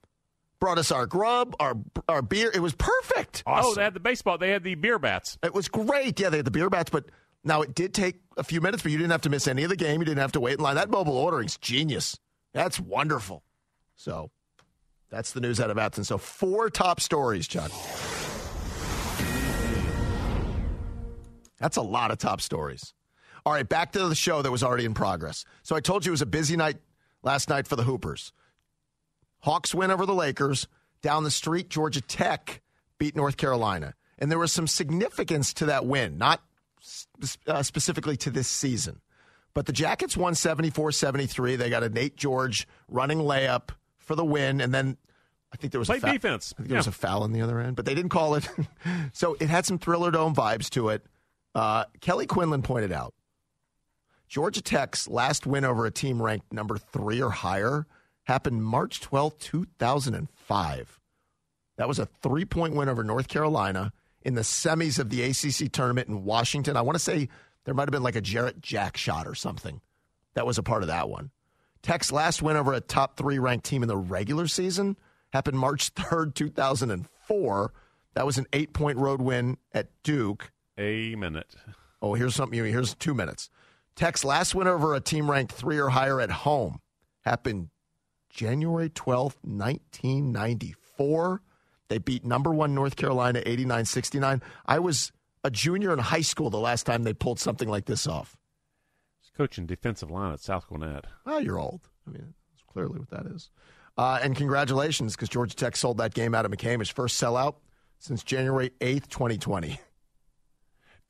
Brought 0.59 0.77
us 0.77 0.91
our 0.91 1.05
grub, 1.05 1.55
our 1.59 1.75
our 2.07 2.21
beer. 2.21 2.49
It 2.53 2.61
was 2.61 2.73
perfect. 2.73 3.43
Oh, 3.45 3.73
they 3.75 3.83
had 3.83 3.93
the 3.93 3.99
baseball, 3.99 4.37
they 4.37 4.49
had 4.51 4.63
the 4.63 4.75
beer 4.75 4.97
bats. 4.99 5.37
It 5.43 5.53
was 5.53 5.67
great. 5.69 6.19
Yeah, 6.19 6.29
they 6.29 6.37
had 6.37 6.45
the 6.45 6.51
beer 6.51 6.69
bats, 6.69 6.89
but 6.89 7.05
now 7.43 7.61
it 7.61 7.75
did 7.75 7.93
take 7.93 8.21
a 8.37 8.43
few 8.43 8.61
minutes, 8.61 8.81
but 8.83 8.91
you 8.93 8.97
didn't 8.97 9.11
have 9.11 9.21
to 9.23 9.29
miss 9.29 9.47
any 9.47 9.63
of 9.63 9.69
the 9.69 9.75
game. 9.75 9.99
You 9.99 10.05
didn't 10.05 10.19
have 10.21 10.31
to 10.33 10.39
wait 10.39 10.53
in 10.57 10.59
line. 10.63 10.75
That 10.75 10.89
mobile 10.89 11.17
ordering's 11.17 11.57
genius. 11.57 12.17
That's 12.53 12.79
wonderful. 12.79 13.43
So 13.95 14.31
that's 15.09 15.31
the 15.33 15.41
news 15.41 15.59
out 15.59 15.69
of 15.69 15.77
Athens. 15.77 16.07
So 16.07 16.17
four 16.17 16.69
top 16.69 16.99
stories, 16.99 17.47
Chuck. 17.47 17.71
That's 21.59 21.77
a 21.77 21.81
lot 21.81 22.11
of 22.11 22.17
top 22.17 22.41
stories. 22.41 22.93
All 23.45 23.53
right, 23.53 23.67
back 23.67 23.91
to 23.93 24.07
the 24.07 24.15
show 24.15 24.41
that 24.41 24.51
was 24.51 24.63
already 24.63 24.85
in 24.85 24.93
progress. 24.93 25.45
So 25.63 25.75
I 25.75 25.79
told 25.79 26.05
you 26.05 26.11
it 26.11 26.13
was 26.13 26.21
a 26.21 26.25
busy 26.25 26.55
night 26.55 26.77
last 27.23 27.49
night 27.49 27.67
for 27.67 27.75
the 27.75 27.83
Hoopers. 27.83 28.31
Hawks 29.39 29.75
win 29.75 29.91
over 29.91 30.05
the 30.05 30.13
Lakers. 30.13 30.67
Down 31.01 31.23
the 31.23 31.31
street, 31.31 31.69
Georgia 31.69 32.01
Tech 32.01 32.61
beat 32.97 33.15
North 33.15 33.35
Carolina. 33.35 33.93
And 34.17 34.31
there 34.31 34.39
was 34.39 34.53
some 34.53 34.67
significance 34.67 35.53
to 35.55 35.65
that 35.65 35.85
win, 35.85 36.17
not 36.17 36.41
uh, 37.47 37.63
specifically 37.63 38.15
to 38.17 38.29
this 38.29 38.47
season. 38.47 39.01
But 39.53 39.65
the 39.65 39.73
Jackets 39.73 40.17
won 40.17 40.35
74 40.35 40.91
73. 40.91 41.55
They 41.55 41.69
got 41.69 41.83
a 41.83 41.89
Nate 41.89 42.15
George 42.15 42.67
running 42.87 43.19
layup 43.19 43.69
for 43.97 44.15
the 44.15 44.25
win. 44.25 44.61
And 44.61 44.73
then 44.73 44.97
I 45.51 45.57
think 45.57 45.71
there 45.71 45.79
was 45.79 45.89
a 45.89 45.99
foul. 45.99 46.11
defense. 46.13 46.53
I 46.57 46.61
think 46.61 46.69
there 46.69 46.77
was 46.77 46.87
a 46.87 46.91
foul 46.91 47.23
on 47.23 47.31
the 47.31 47.41
other 47.41 47.59
end, 47.59 47.75
but 47.75 47.85
they 47.85 47.93
didn't 47.93 48.09
call 48.09 48.35
it. 48.35 48.49
so 49.13 49.35
it 49.39 49.49
had 49.49 49.65
some 49.65 49.77
Thriller 49.77 50.11
Dome 50.11 50.33
vibes 50.33 50.69
to 50.71 50.89
it. 50.89 51.05
Uh, 51.53 51.85
Kelly 52.01 52.25
Quinlan 52.25 52.63
pointed 52.63 52.91
out 52.91 53.13
Georgia 54.27 54.63
Tech's 54.63 55.07
last 55.07 55.45
win 55.45 55.63
over 55.63 55.85
a 55.85 55.91
team 55.91 56.19
ranked 56.19 56.51
number 56.51 56.79
three 56.79 57.21
or 57.21 57.29
higher 57.29 57.85
happened 58.23 58.63
March 58.63 58.99
12, 59.01 59.37
2005. 59.37 60.99
That 61.77 61.87
was 61.87 61.99
a 61.99 62.05
three 62.05 62.45
point 62.45 62.75
win 62.75 62.89
over 62.89 63.03
North 63.03 63.27
Carolina 63.27 63.93
in 64.23 64.35
the 64.35 64.41
semis 64.41 64.97
of 64.99 65.09
the 65.09 65.21
ACC 65.21 65.71
tournament 65.71 66.07
in 66.07 66.23
Washington. 66.23 66.77
I 66.77 66.81
want 66.81 66.95
to 66.95 67.03
say 67.03 67.29
there 67.65 67.73
might 67.73 67.83
have 67.83 67.91
been 67.91 68.03
like 68.03 68.15
a 68.15 68.21
Jarrett 68.21 68.61
Jack 68.61 68.97
shot 68.97 69.27
or 69.27 69.35
something. 69.35 69.81
That 70.33 70.45
was 70.45 70.57
a 70.57 70.63
part 70.63 70.83
of 70.83 70.87
that 70.87 71.09
one. 71.09 71.31
Tech's 71.81 72.11
last 72.11 72.41
win 72.41 72.55
over 72.55 72.73
a 72.73 72.81
top 72.81 73.17
three 73.17 73.39
ranked 73.39 73.65
team 73.65 73.83
in 73.83 73.89
the 73.89 73.97
regular 73.97 74.47
season 74.47 74.97
happened 75.31 75.59
March 75.59 75.93
3rd, 75.95 76.33
2004. 76.33 77.73
That 78.15 78.25
was 78.25 78.37
an 78.37 78.45
eight 78.53 78.73
point 78.73 78.97
road 78.97 79.21
win 79.21 79.57
at 79.73 79.89
Duke. 80.03 80.51
A 80.77 81.15
minute. 81.15 81.55
Oh, 82.01 82.13
here's 82.13 82.35
something. 82.35 82.57
Here's 82.57 82.95
two 82.95 83.13
minutes. 83.13 83.49
Tech's 83.95 84.23
last 84.23 84.55
win 84.55 84.67
over 84.67 84.93
a 84.93 84.99
team 84.99 85.29
ranked 85.29 85.53
three 85.53 85.77
or 85.79 85.89
higher 85.89 86.19
at 86.19 86.31
home 86.31 86.79
happened 87.23 87.69
January 88.29 88.89
12th, 88.89 89.37
1994. 89.43 91.41
They 91.89 91.97
beat 91.99 92.25
number 92.25 92.51
one 92.53 92.73
North 92.73 92.95
Carolina 92.95 93.41
89 93.45 93.85
69. 93.85 94.41
I 94.65 94.79
was 94.79 95.11
a 95.43 95.51
junior 95.51 95.93
in 95.93 95.99
high 95.99 96.21
school 96.21 96.49
the 96.49 96.59
last 96.59 96.83
time 96.85 97.03
they 97.03 97.13
pulled 97.13 97.39
something 97.39 97.67
like 97.69 97.85
this 97.85 98.07
off. 98.07 98.37
He's 99.21 99.31
coaching 99.35 99.65
defensive 99.65 100.09
line 100.11 100.33
at 100.33 100.39
South 100.39 100.67
Gwinnett. 100.67 101.05
Well, 101.25 101.41
you're 101.41 101.59
old. 101.59 101.89
I 102.07 102.11
mean, 102.11 102.33
that's 102.51 102.63
clearly 102.71 102.99
what 102.99 103.09
that 103.09 103.25
is. 103.31 103.49
Uh, 103.97 104.19
and 104.23 104.35
congratulations, 104.35 105.15
because 105.15 105.29
Georgia 105.29 105.55
Tech 105.55 105.75
sold 105.75 105.97
that 105.97 106.13
game 106.13 106.33
out 106.33 106.45
at 106.45 106.51
McCamish. 106.51 106.91
First 106.91 107.21
sellout 107.21 107.55
since 107.99 108.23
January 108.23 108.71
8th, 108.81 109.07
2020. 109.09 109.79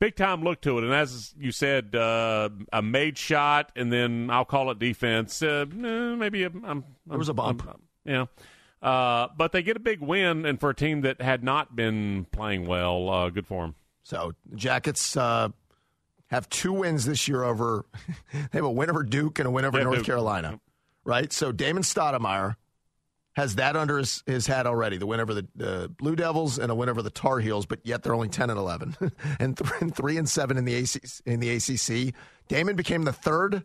Big 0.00 0.16
time 0.16 0.42
look 0.42 0.60
to 0.62 0.76
it, 0.78 0.84
and 0.84 0.92
as 0.92 1.32
you 1.38 1.52
said, 1.52 1.94
uh, 1.94 2.50
a 2.72 2.82
made 2.82 3.16
shot, 3.16 3.70
and 3.76 3.92
then 3.92 4.28
I'll 4.28 4.44
call 4.44 4.70
it 4.70 4.78
defense. 4.78 5.40
Uh, 5.40 5.64
maybe 5.72 6.42
a, 6.42 6.50
I'm, 6.64 6.84
There 7.06 7.16
was 7.16 7.28
a 7.28 7.34
bump. 7.34 7.66
I'm- 7.66 7.80
yeah, 8.04 8.26
uh, 8.86 9.28
but 9.38 9.52
they 9.52 9.62
get 9.62 9.76
a 9.76 9.80
big 9.80 10.00
win, 10.02 10.44
and 10.44 10.60
for 10.60 10.68
a 10.68 10.74
team 10.74 11.00
that 11.02 11.22
had 11.22 11.42
not 11.42 11.74
been 11.74 12.26
playing 12.32 12.66
well, 12.66 13.08
uh, 13.08 13.30
good 13.30 13.46
for 13.46 13.62
them. 13.62 13.76
So 14.04 14.32
Jackets 14.54 15.16
uh, 15.16 15.48
have 16.28 16.48
two 16.48 16.72
wins 16.72 17.04
this 17.04 17.26
year 17.26 17.42
over. 17.42 17.84
they 18.32 18.58
have 18.58 18.64
a 18.64 18.70
win 18.70 18.90
over 18.90 19.02
Duke 19.02 19.38
and 19.38 19.48
a 19.48 19.50
win 19.50 19.64
over 19.64 19.78
Yeah, 19.78 19.84
North 19.84 19.96
Duke. 19.98 20.06
Carolina, 20.06 20.60
right? 21.04 21.32
So 21.32 21.50
Damon 21.52 21.82
Stoudamire 21.82 22.56
has 23.32 23.56
that 23.56 23.74
under 23.74 23.98
his, 23.98 24.22
his 24.26 24.46
hat 24.46 24.66
already. 24.66 24.96
The 24.96 25.06
win 25.06 25.18
over 25.18 25.34
the, 25.34 25.48
the 25.56 25.90
Blue 25.98 26.14
Devils 26.14 26.58
and 26.58 26.70
a 26.70 26.74
win 26.74 26.88
over 26.88 27.02
the 27.02 27.10
Tar 27.10 27.40
Heels, 27.40 27.66
but 27.66 27.80
yet 27.82 28.02
they're 28.02 28.14
only 28.14 28.28
ten 28.28 28.48
and 28.50 28.58
eleven, 28.58 28.96
and 29.40 29.56
three 29.56 29.78
and 29.80 29.94
three 29.94 30.16
and 30.18 30.28
seven 30.28 30.56
in 30.56 30.64
the 30.64 30.76
ACC, 30.76 31.02
in 31.26 31.40
the 31.40 31.50
ACC. 31.50 32.14
Damon 32.46 32.76
became 32.76 33.02
the 33.02 33.12
third 33.12 33.64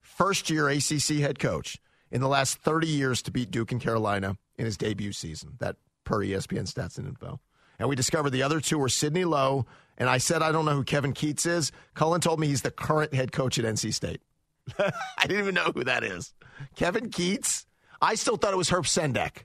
first 0.00 0.50
year 0.50 0.68
ACC 0.68 1.18
head 1.18 1.38
coach 1.38 1.78
in 2.10 2.20
the 2.20 2.28
last 2.28 2.58
30 2.58 2.86
years 2.86 3.22
to 3.22 3.30
beat 3.30 3.50
Duke 3.50 3.72
and 3.72 3.80
Carolina 3.80 4.36
in 4.58 4.64
his 4.64 4.76
debut 4.76 5.12
season. 5.12 5.54
That 5.60 5.76
per 6.04 6.18
ESPN 6.18 6.70
stats 6.72 6.98
and 6.98 7.06
info. 7.06 7.40
And 7.80 7.88
we 7.88 7.96
discovered 7.96 8.30
the 8.30 8.42
other 8.44 8.60
two 8.60 8.78
were 8.78 8.88
Sidney 8.90 9.24
Lowe, 9.24 9.66
and 9.98 10.08
I 10.08 10.18
said 10.18 10.42
I 10.42 10.52
don't 10.52 10.64
know 10.66 10.74
who 10.74 10.84
Kevin 10.84 11.14
Keatts 11.14 11.46
is. 11.46 11.72
Cullen 11.94 12.20
told 12.20 12.38
me 12.38 12.46
he's 12.46 12.62
the 12.62 12.70
current 12.70 13.12
head 13.14 13.32
coach 13.32 13.58
at 13.58 13.64
NC 13.64 13.92
State. 13.94 14.20
I 14.78 14.92
didn't 15.22 15.38
even 15.40 15.54
know 15.54 15.72
who 15.74 15.82
that 15.84 16.04
is. 16.04 16.32
Kevin 16.76 17.10
Keatts? 17.10 17.64
I 18.02 18.14
still 18.14 18.36
thought 18.36 18.52
it 18.52 18.56
was 18.58 18.68
Herb 18.70 18.84
Sendek. 18.84 19.44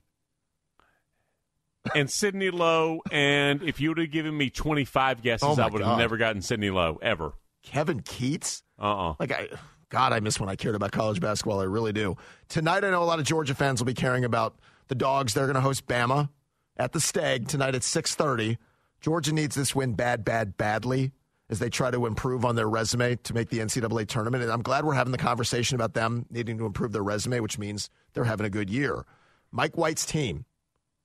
and 1.94 2.10
Sidney 2.10 2.50
Lowe. 2.50 3.00
And 3.10 3.62
if 3.62 3.80
you 3.80 3.90
would 3.90 3.98
have 3.98 4.10
given 4.10 4.36
me 4.36 4.50
25 4.50 5.22
guesses, 5.22 5.48
Oh, 5.58 5.60
I 5.60 5.68
would 5.68 5.82
have 5.82 5.98
never 5.98 6.16
gotten 6.16 6.42
Sidney 6.42 6.70
Lowe 6.70 6.98
ever. 7.02 7.32
Kevin 7.62 8.00
Keatts? 8.02 8.62
Uh 8.80 9.10
uh 9.10 9.14
Like 9.18 9.32
I, 9.32 9.48
God, 9.88 10.12
I 10.12 10.20
miss 10.20 10.38
when 10.38 10.48
I 10.48 10.56
cared 10.56 10.74
about 10.74 10.92
college 10.92 11.20
basketball. 11.20 11.60
I 11.60 11.64
really 11.64 11.92
do. 11.92 12.16
Tonight, 12.48 12.84
I 12.84 12.90
know 12.90 13.02
a 13.02 13.04
lot 13.04 13.18
of 13.18 13.24
Georgia 13.24 13.54
fans 13.54 13.80
will 13.80 13.86
be 13.86 13.94
caring 13.94 14.24
about 14.24 14.56
the 14.88 14.94
Dogs. 14.94 15.32
They're 15.34 15.46
going 15.46 15.54
to 15.54 15.60
host 15.60 15.86
Bama 15.86 16.28
at 16.76 16.92
the 16.92 17.00
Stag 17.00 17.48
tonight 17.48 17.74
at 17.74 17.82
six 17.82 18.14
thirty. 18.14 18.58
Georgia 19.00 19.32
needs 19.32 19.54
this 19.54 19.74
win 19.74 19.94
bad, 19.94 20.24
bad, 20.24 20.56
badly 20.56 21.12
as 21.48 21.58
they 21.58 21.70
try 21.70 21.90
to 21.90 22.06
improve 22.06 22.44
on 22.44 22.56
their 22.56 22.68
resume 22.68 23.16
to 23.16 23.34
make 23.34 23.50
the 23.50 23.58
NCAA 23.58 24.08
tournament. 24.08 24.42
And 24.42 24.52
I'm 24.52 24.62
glad 24.62 24.84
we're 24.84 24.94
having 24.94 25.12
the 25.12 25.18
conversation 25.18 25.76
about 25.76 25.94
them 25.94 26.26
needing 26.30 26.58
to 26.58 26.66
improve 26.66 26.92
their 26.92 27.02
resume, 27.04 27.40
which 27.40 27.58
means 27.58 27.88
they're 28.12 28.24
having 28.24 28.46
a 28.46 28.50
good 28.50 28.68
year. 28.68 29.04
Mike 29.52 29.76
White's 29.76 30.04
team 30.04 30.44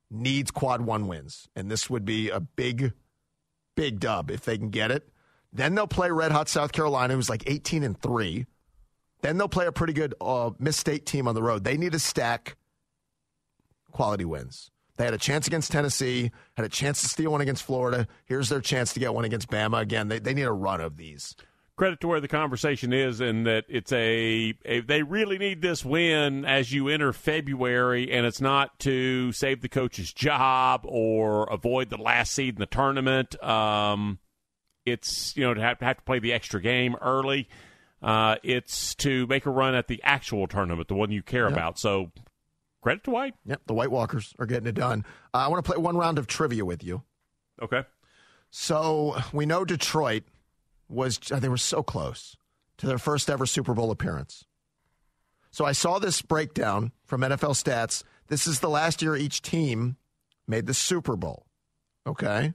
needs 0.09 0.51
quad 0.51 0.81
one 0.81 1.07
wins, 1.07 1.47
and 1.55 1.69
this 1.69 1.89
would 1.89 2.05
be 2.05 2.29
a 2.29 2.39
big, 2.39 2.93
big 3.75 3.99
dub 3.99 4.31
if 4.31 4.43
they 4.43 4.57
can 4.57 4.69
get 4.69 4.91
it. 4.91 5.07
Then 5.53 5.75
they'll 5.75 5.87
play 5.87 6.09
Red 6.11 6.31
Hot 6.31 6.49
South 6.49 6.71
Carolina, 6.71 7.13
who's 7.13 7.29
like 7.29 7.43
18 7.45 7.83
and 7.83 7.99
three. 7.99 8.45
Then 9.21 9.37
they'll 9.37 9.47
play 9.47 9.67
a 9.67 9.71
pretty 9.71 9.93
good 9.93 10.15
uh, 10.19 10.51
Miss 10.59 10.77
State 10.77 11.05
team 11.05 11.27
on 11.27 11.35
the 11.35 11.43
road. 11.43 11.63
They 11.63 11.77
need 11.77 11.91
to 11.91 11.99
stack 11.99 12.55
quality 13.91 14.25
wins. 14.25 14.71
They 15.01 15.05
had 15.05 15.15
a 15.15 15.17
chance 15.17 15.47
against 15.47 15.71
Tennessee, 15.71 16.29
had 16.53 16.63
a 16.63 16.69
chance 16.69 17.01
to 17.01 17.07
steal 17.07 17.31
one 17.31 17.41
against 17.41 17.63
Florida. 17.63 18.07
Here's 18.25 18.49
their 18.49 18.61
chance 18.61 18.93
to 18.93 18.99
get 18.99 19.15
one 19.15 19.25
against 19.25 19.49
Bama. 19.49 19.81
Again, 19.81 20.09
they, 20.09 20.19
they 20.19 20.35
need 20.35 20.43
a 20.43 20.51
run 20.51 20.79
of 20.79 20.95
these. 20.95 21.35
credit 21.75 21.99
to 22.01 22.07
where 22.07 22.19
the 22.21 22.27
conversation 22.27 22.93
is 22.93 23.19
and 23.19 23.47
that 23.47 23.65
it's 23.67 23.91
a, 23.91 24.53
a 24.63 24.81
they 24.81 25.01
really 25.01 25.39
need 25.39 25.59
this 25.63 25.83
win 25.83 26.45
as 26.45 26.71
you 26.71 26.87
enter 26.87 27.13
February 27.13 28.11
and 28.11 28.27
it's 28.27 28.39
not 28.39 28.77
to 28.81 29.31
save 29.31 29.61
the 29.61 29.69
coach's 29.69 30.13
job 30.13 30.81
or 30.83 31.45
avoid 31.45 31.89
the 31.89 31.97
last 31.97 32.31
seed 32.31 32.53
in 32.53 32.59
the 32.59 32.67
tournament. 32.67 33.43
Um, 33.43 34.19
it's 34.85 35.35
you 35.35 35.43
know 35.43 35.55
to 35.55 35.61
have, 35.61 35.79
have 35.79 35.97
to 35.97 36.03
play 36.03 36.19
the 36.19 36.31
extra 36.31 36.61
game 36.61 36.95
early. 37.01 37.49
Uh, 38.03 38.35
it's 38.43 38.93
to 38.93 39.25
make 39.25 39.47
a 39.47 39.49
run 39.49 39.73
at 39.73 39.87
the 39.87 39.99
actual 40.03 40.45
tournament, 40.45 40.87
the 40.87 40.93
one 40.93 41.09
you 41.09 41.23
care 41.23 41.47
about. 41.47 41.79
So 41.79 42.11
credit 42.81 43.03
to 43.05 43.11
White. 43.11 43.35
Yep, 43.45 43.61
the 43.67 43.73
White 43.73 43.91
Walkers 43.91 44.33
are 44.39 44.45
getting 44.45 44.67
it 44.67 44.75
done. 44.75 45.05
Uh, 45.33 45.37
I 45.37 45.47
want 45.47 45.63
to 45.63 45.71
play 45.71 45.81
one 45.81 45.97
round 45.97 46.17
of 46.17 46.27
trivia 46.27 46.65
with 46.65 46.83
you. 46.83 47.03
Okay. 47.61 47.83
So 48.49 49.17
we 49.31 49.45
know 49.45 49.63
Detroit 49.63 50.23
was 50.89 51.17
they 51.17 51.47
were 51.47 51.57
so 51.57 51.83
close 51.83 52.35
to 52.77 52.87
their 52.87 52.97
first 52.97 53.29
ever 53.29 53.45
Super 53.45 53.73
Bowl 53.73 53.91
appearance. 53.91 54.45
So 55.51 55.65
I 55.65 55.71
saw 55.73 55.99
this 55.99 56.21
breakdown 56.21 56.91
from 57.05 57.21
NFL 57.21 57.61
Stats. 57.61 58.03
This 58.27 58.47
is 58.47 58.59
the 58.59 58.69
last 58.69 59.01
year 59.01 59.15
each 59.15 59.41
team 59.41 59.97
made 60.47 60.65
the 60.65 60.73
Super 60.73 61.15
Bowl. 61.15 61.45
Okay? 62.07 62.53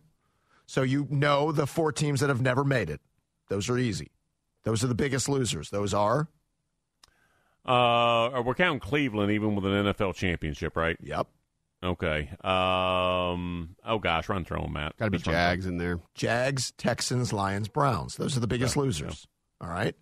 So 0.66 0.82
you 0.82 1.06
know 1.10 1.52
the 1.52 1.66
four 1.66 1.92
teams 1.92 2.20
that 2.20 2.28
have 2.28 2.40
never 2.40 2.64
made 2.64 2.90
it. 2.90 3.00
Those 3.48 3.70
are 3.70 3.78
easy. 3.78 4.10
Those 4.64 4.82
are 4.82 4.88
the 4.88 4.94
biggest 4.94 5.28
losers. 5.28 5.70
Those 5.70 5.94
are 5.94 6.28
Uh, 7.66 8.42
we're 8.44 8.55
counting 8.55 8.81
Cleveland 8.81 9.33
even 9.33 9.55
with 9.55 9.64
an 9.66 9.87
NFL 9.87 10.14
championship, 10.14 10.76
right? 10.76 10.96
Yep. 11.00 11.26
Okay. 11.85 12.31
Um. 12.42 13.76
Oh 13.85 13.98
gosh, 14.00 14.29
run 14.29 14.44
through 14.44 14.61
them, 14.62 14.72
Matt. 14.72 14.96
Got 14.96 15.07
to 15.07 15.11
be 15.11 15.18
Just 15.18 15.26
run 15.26 15.35
through 15.35 15.40
'em. 15.40 15.48
Jags 15.50 15.66
in 15.66 15.76
there. 15.79 16.00
Jags, 16.14 16.72
Texans, 16.79 17.33
Lions, 17.33 17.68
Browns. 17.68 18.16
Those 18.16 18.37
are 18.37 18.40
the 18.40 18.46
biggest 18.46 18.76
losers. 18.76 19.26
All 19.61 19.68
right. 19.68 19.94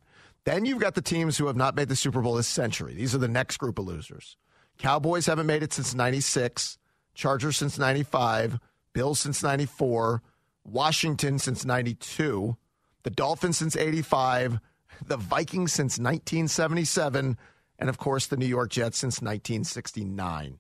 Then 0.44 0.66
you've 0.66 0.78
got 0.78 0.94
the 0.94 1.02
teams 1.02 1.38
who 1.38 1.46
have 1.46 1.56
not 1.56 1.74
made 1.74 1.88
the 1.88 1.96
Super 1.96 2.20
Bowl 2.20 2.34
this 2.34 2.46
century. 2.46 2.94
These 2.94 3.14
are 3.14 3.18
the 3.18 3.28
next 3.28 3.56
group 3.56 3.78
of 3.78 3.86
losers. 3.86 4.36
Cowboys 4.78 5.26
haven't 5.26 5.46
made 5.46 5.62
it 5.62 5.72
since 5.72 5.94
96, 5.94 6.76
Chargers 7.14 7.56
since 7.56 7.78
95, 7.78 8.58
Bills 8.92 9.20
since 9.20 9.42
94, 9.42 10.22
Washington 10.64 11.38
since 11.38 11.64
92, 11.64 12.56
the 13.04 13.10
Dolphins 13.10 13.56
since 13.56 13.74
85, 13.76 14.58
the 15.06 15.16
Vikings 15.16 15.72
since 15.72 15.98
1977, 15.98 17.38
and 17.84 17.90
of 17.90 17.98
course 17.98 18.26
the 18.26 18.38
New 18.38 18.46
York 18.46 18.70
Jets 18.70 18.96
since 18.96 19.20
1969. 19.20 20.58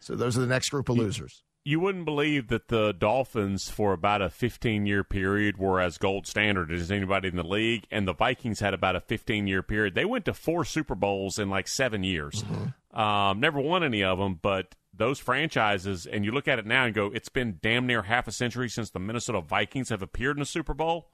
So 0.00 0.16
those 0.16 0.36
are 0.36 0.40
the 0.40 0.48
next 0.48 0.70
group 0.70 0.88
of 0.88 0.96
losers. 0.96 1.44
You 1.62 1.78
wouldn't 1.78 2.04
believe 2.04 2.48
that 2.48 2.66
the 2.66 2.92
Dolphins, 2.92 3.70
for 3.70 3.92
about 3.92 4.20
a 4.20 4.28
15 4.28 4.84
year 4.84 5.04
period, 5.04 5.58
were 5.58 5.80
as 5.80 5.96
gold 5.96 6.26
standard 6.26 6.72
as 6.72 6.90
anybody 6.90 7.28
in 7.28 7.36
the 7.36 7.44
league, 7.44 7.86
and 7.92 8.08
the 8.08 8.14
Vikings 8.14 8.58
had 8.58 8.74
about 8.74 8.96
a 8.96 9.00
15 9.00 9.46
year 9.46 9.62
period. 9.62 9.94
They 9.94 10.04
went 10.04 10.24
to 10.24 10.34
four 10.34 10.64
Super 10.64 10.96
Bowls 10.96 11.38
in 11.38 11.48
like 11.48 11.68
seven 11.68 12.02
years. 12.02 12.44
Um, 12.92 13.38
never 13.38 13.60
won 13.60 13.84
any 13.84 14.02
of 14.02 14.18
them, 14.18 14.40
but 14.42 14.74
those 14.92 15.20
franchises, 15.20 16.04
and 16.04 16.24
you 16.24 16.32
look 16.32 16.48
at 16.48 16.58
it 16.58 16.66
now 16.66 16.84
and 16.84 16.92
go, 16.92 17.12
it's 17.14 17.28
been 17.28 17.60
damn 17.62 17.86
near 17.86 18.02
half 18.02 18.26
a 18.26 18.32
century 18.32 18.68
since 18.68 18.90
the 18.90 18.98
Minnesota 18.98 19.40
Vikings 19.40 19.90
have 19.90 20.02
appeared 20.02 20.36
in 20.36 20.42
a 20.42 20.46
Super 20.46 20.74
Bowl. 20.74 21.12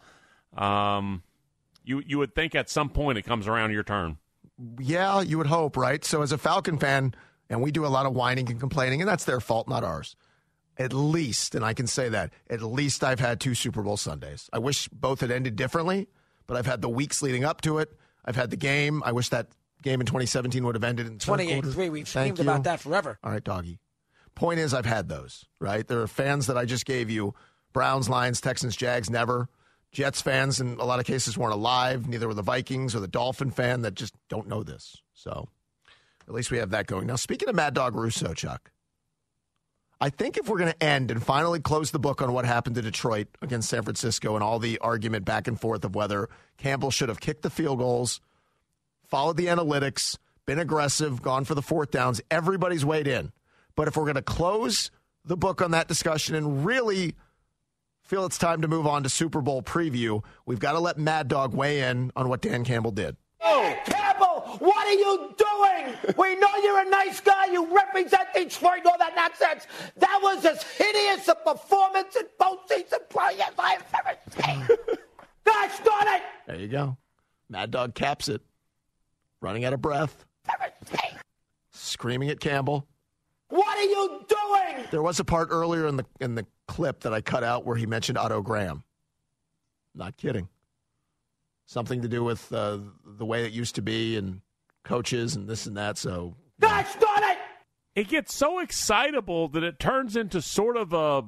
Um, 0.57 1.25
you 1.85 2.03
you 2.07 2.17
would 2.17 2.35
think 2.35 2.55
at 2.55 2.71
some 2.71 2.89
point 2.89 3.19
it 3.19 3.23
comes 3.27 3.47
around 3.47 3.73
your 3.73 3.83
turn. 3.83 4.17
Yeah, 4.79 5.21
you 5.21 5.39
would 5.39 5.47
hope, 5.47 5.77
right? 5.77 6.05
So, 6.05 6.23
as 6.23 6.33
a 6.33 6.39
Falcon 6.39 6.79
fan, 6.79 7.15
and 7.49 7.63
we 7.63 7.71
do 7.71 7.85
a 7.85 7.89
lot 7.89 8.07
of 8.07 8.15
whining 8.15 8.51
and 8.51 8.61
complaining, 8.61 9.01
and 9.01 9.09
that's 9.09 9.25
their 9.25 9.41
fault, 9.41 9.69
not 9.69 9.85
ours. 9.85 10.17
At 10.79 10.93
least, 10.93 11.55
and 11.55 11.65
I 11.65 11.75
can 11.75 11.87
say 11.87 12.09
that, 12.09 12.33
at 12.49 12.63
least 12.63 13.05
I've 13.05 13.21
had 13.21 13.41
two 13.41 13.55
Super 13.55 13.83
Bowl 13.83 13.97
Sundays. 13.97 14.49
I 14.53 14.59
wish 14.59 14.89
both 14.89 15.21
had 15.21 15.31
ended 15.31 15.55
differently, 15.57 16.09
but 16.47 16.57
I've 16.57 16.67
had 16.67 16.81
the 16.81 16.89
weeks 16.89 17.21
leading 17.23 17.45
up 17.45 17.61
to 17.63 17.79
it. 17.79 17.91
I've 18.25 18.37
had 18.37 18.51
the 18.51 18.57
game. 18.57 19.03
I 19.05 19.13
wish 19.13 19.29
that 19.31 19.49
game 19.83 20.01
in 20.01 20.07
2017 20.07 20.65
would 20.65 20.75
have 20.75 20.85
ended 20.85 21.07
in 21.07 21.15
the 21.15 21.19
third 21.19 21.27
28 21.27 21.53
quarter. 21.55 21.71
3. 21.73 21.89
We've 21.91 22.09
Thank 22.09 22.37
screamed 22.37 22.39
you. 22.39 22.43
about 22.45 22.65
that 22.65 22.81
forever. 22.81 23.19
All 23.23 23.33
right, 23.33 23.45
doggy. 23.45 23.81
Point 24.35 24.61
is, 24.61 24.73
I've 24.73 24.87
had 24.87 25.09
those, 25.09 25.45
right? 25.61 25.87
There 25.87 26.01
are 26.01 26.07
fans 26.07 26.47
that 26.47 26.57
I 26.57 26.65
just 26.65 26.87
gave 26.87 27.11
you 27.11 27.35
Browns, 27.75 28.09
Lions, 28.09 28.41
Texans, 28.41 28.77
Jags, 28.77 29.11
never. 29.11 29.49
Jets 29.93 30.23
fans, 30.23 30.61
in 30.61 30.79
a 30.81 30.85
lot 30.85 31.01
of 31.01 31.07
cases, 31.07 31.37
weren't 31.37 31.53
alive. 31.53 32.09
Neither 32.09 32.27
were 32.27 32.35
the 32.35 32.43
Vikings 32.43 32.95
or 32.95 33.01
the 33.01 33.09
Dolphin 33.09 33.51
fan 33.51 33.83
that 33.83 33.95
just 33.95 34.15
don't 34.29 34.49
know 34.49 34.63
this. 34.63 34.97
So 35.13 35.49
at 36.27 36.35
least 36.35 36.51
we 36.51 36.59
have 36.59 36.71
that 36.71 36.87
going. 36.87 37.07
Now, 37.07 37.17
speaking 37.17 37.49
of 37.49 37.55
Mad 37.55 37.75
Dog 37.75 37.95
Russo, 37.95 38.33
Chuck, 38.33 38.71
I 40.01 40.11
think 40.11 40.37
if 40.37 40.49
we're 40.49 40.59
going 40.59 40.73
to 40.73 40.83
end 40.83 41.11
and 41.11 41.23
finally 41.23 41.61
close 41.61 41.91
the 41.91 41.99
book 41.99 42.23
on 42.23 42.33
what 42.33 42.45
happened 42.45 42.75
to 42.75 42.83
Detroit 42.83 43.29
against 43.41 43.69
San 43.69 43.83
Francisco 43.83 44.35
and 44.35 44.43
all 44.43 44.59
the 44.59 44.79
argument 44.79 45.25
back 45.25 45.47
and 45.47 45.61
forth 45.61 45.85
of 45.85 45.95
whether 45.95 46.29
Campbell 46.57 46.91
should 46.91 47.09
have 47.09 47.21
kicked 47.21 47.43
the 47.43 47.51
field 47.51 47.79
goals, 47.79 48.21
followed 49.07 49.37
the 49.37 49.47
analytics, 49.47 50.17
been 50.45 50.59
aggressive, 50.59 51.23
gone 51.23 51.45
for 51.45 51.55
the 51.55 51.63
fourth 51.63 51.93
downs, 51.93 52.21
everybody's 52.31 52.85
weighed 52.85 53.07
in. 53.07 53.31
But 53.77 53.87
if 53.87 53.97
we're 53.97 54.05
going 54.05 54.17
to 54.17 54.23
close 54.23 54.91
the 55.25 55.37
book 55.37 55.63
on 55.63 55.71
that 55.71 55.87
discussion 55.87 56.35
and 56.35 56.65
really 56.65 57.15
feel 58.13 58.27
it's 58.27 58.37
time 58.37 58.61
to 58.61 58.69
move 58.69 58.87
on 58.87 59.03
to 59.03 59.09
Super 59.09 59.41
Bowl 59.41 59.63
preview, 59.63 60.23
we've 60.45 60.59
got 60.59 60.73
to 60.73 60.79
let 60.79 60.99
Mad 60.99 61.29
Dog 61.29 61.55
weigh 61.55 61.81
in 61.81 62.13
on 62.15 62.29
what 62.29 62.43
Dan 62.43 62.63
Campbell 62.63 62.91
did. 62.91 63.17
Oh, 63.41 63.75
Campbell, 63.87 64.59
what 64.59 64.87
are 64.87 64.93
you 64.93 65.35
doing? 65.39 66.15
We 66.19 66.37
know 66.37 66.51
you're 66.63 66.87
a 66.87 66.91
nice 66.91 67.21
guy. 67.21 67.47
You 67.47 67.75
represent 67.75 68.25
Detroit, 68.35 68.85
all 68.85 68.99
that 68.99 69.17
nonsense. 69.17 69.67
That 69.97 70.21
was 70.23 70.45
as 70.45 70.63
hideous 70.63 71.27
a 71.27 71.35
performance 71.37 72.15
in 72.15 72.27
postseason 72.39 73.09
play 73.09 73.39
as 73.41 73.55
I've 73.59 73.83
ever 73.99 74.19
seen. 74.29 74.77
Gosh 75.47 75.79
darn 75.79 76.09
it! 76.09 76.23
There 76.47 76.57
you 76.57 76.69
go. 76.69 76.99
Mad 77.49 77.71
Dog 77.71 77.95
caps 77.95 78.29
it, 78.29 78.43
running 79.41 79.65
out 79.65 79.73
of 79.73 79.81
breath, 79.81 80.27
screaming 81.71 82.29
at 82.29 82.41
Campbell. 82.41 82.87
What 83.49 83.79
are 83.79 83.85
you 83.85 84.27
doing? 84.29 84.87
There 84.91 85.03
was 85.03 85.19
a 85.19 85.25
part 85.25 85.49
earlier 85.51 85.87
in 85.87 85.97
the 85.97 86.05
in 86.21 86.35
the 86.35 86.45
clip 86.73 87.01
that 87.01 87.13
I 87.13 87.21
cut 87.21 87.45
out 87.45 87.67
where 87.67 87.77
he 87.77 87.85
mentioned 87.85 88.17
Otto 88.17 88.41
Graham. 88.41 88.83
Not 89.95 90.17
kidding. 90.17 90.49
Something 91.67 92.01
to 92.01 92.09
do 92.09 92.25
with 92.25 92.51
uh, 92.51 92.79
the 93.05 93.27
way 93.27 93.45
it 93.45 93.53
used 93.53 93.75
to 93.75 93.83
be 93.83 94.17
and 94.17 94.41
coaches 94.83 95.37
and 95.37 95.47
this 95.47 95.67
and 95.67 95.77
that. 95.77 95.99
So 95.99 96.35
Gosh 96.61 96.95
darn 96.95 97.25
it! 97.25 97.39
It 97.95 98.09
gets 98.09 98.35
so 98.35 98.59
excitable 98.59 99.49
that 99.49 99.63
it 99.63 99.79
turns 99.79 100.17
into 100.17 100.41
sort 100.41 100.79
of 100.79 100.95
a 100.95 101.25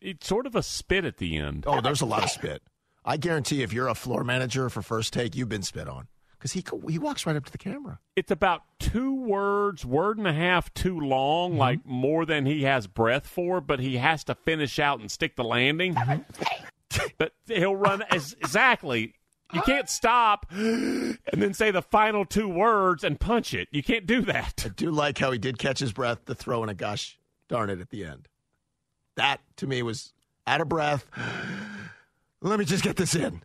it's 0.00 0.28
sort 0.28 0.46
of 0.46 0.54
a 0.54 0.62
spit 0.62 1.04
at 1.04 1.16
the 1.16 1.36
end. 1.36 1.64
Oh, 1.66 1.80
there's 1.80 2.00
a 2.00 2.06
lot 2.06 2.22
of 2.22 2.30
spit. 2.30 2.62
I 3.04 3.16
guarantee 3.16 3.62
if 3.62 3.72
you're 3.72 3.88
a 3.88 3.94
floor 3.96 4.22
manager 4.22 4.70
for 4.70 4.82
first 4.82 5.12
take, 5.12 5.34
you've 5.34 5.48
been 5.48 5.62
spit 5.62 5.88
on 5.88 6.06
because 6.40 6.52
he 6.52 6.64
he 6.88 6.98
walks 6.98 7.26
right 7.26 7.36
up 7.36 7.44
to 7.44 7.52
the 7.52 7.58
camera. 7.58 8.00
it's 8.16 8.30
about 8.30 8.62
two 8.78 9.14
words, 9.14 9.84
word 9.84 10.16
and 10.16 10.26
a 10.26 10.32
half 10.32 10.72
too 10.72 10.98
long, 10.98 11.50
mm-hmm. 11.50 11.58
like 11.58 11.86
more 11.86 12.24
than 12.24 12.46
he 12.46 12.62
has 12.62 12.86
breath 12.86 13.26
for, 13.26 13.60
but 13.60 13.78
he 13.78 13.98
has 13.98 14.24
to 14.24 14.34
finish 14.34 14.78
out 14.78 15.00
and 15.00 15.10
stick 15.10 15.36
the 15.36 15.44
landing. 15.44 15.94
Mm-hmm. 15.94 17.02
but 17.18 17.32
he'll 17.46 17.76
run 17.76 18.02
as 18.10 18.34
exactly. 18.40 19.14
You 19.52 19.62
can't 19.62 19.88
stop 19.88 20.46
and 20.52 21.18
then 21.32 21.54
say 21.54 21.72
the 21.72 21.82
final 21.82 22.24
two 22.24 22.48
words 22.48 23.02
and 23.02 23.18
punch 23.18 23.52
it. 23.52 23.66
You 23.72 23.82
can't 23.82 24.06
do 24.06 24.20
that. 24.22 24.62
I 24.64 24.68
do 24.68 24.92
like 24.92 25.18
how 25.18 25.32
he 25.32 25.38
did 25.38 25.58
catch 25.58 25.80
his 25.80 25.92
breath 25.92 26.24
to 26.26 26.36
throw 26.36 26.62
in 26.62 26.68
a 26.68 26.74
gosh 26.74 27.18
darn 27.48 27.68
it 27.68 27.80
at 27.80 27.90
the 27.90 28.04
end. 28.04 28.28
That 29.16 29.40
to 29.56 29.66
me 29.66 29.82
was 29.82 30.12
out 30.46 30.60
of 30.60 30.68
breath. 30.68 31.04
Let 32.40 32.58
me 32.58 32.64
just 32.64 32.84
get 32.84 32.96
this 32.96 33.14
in, 33.14 33.42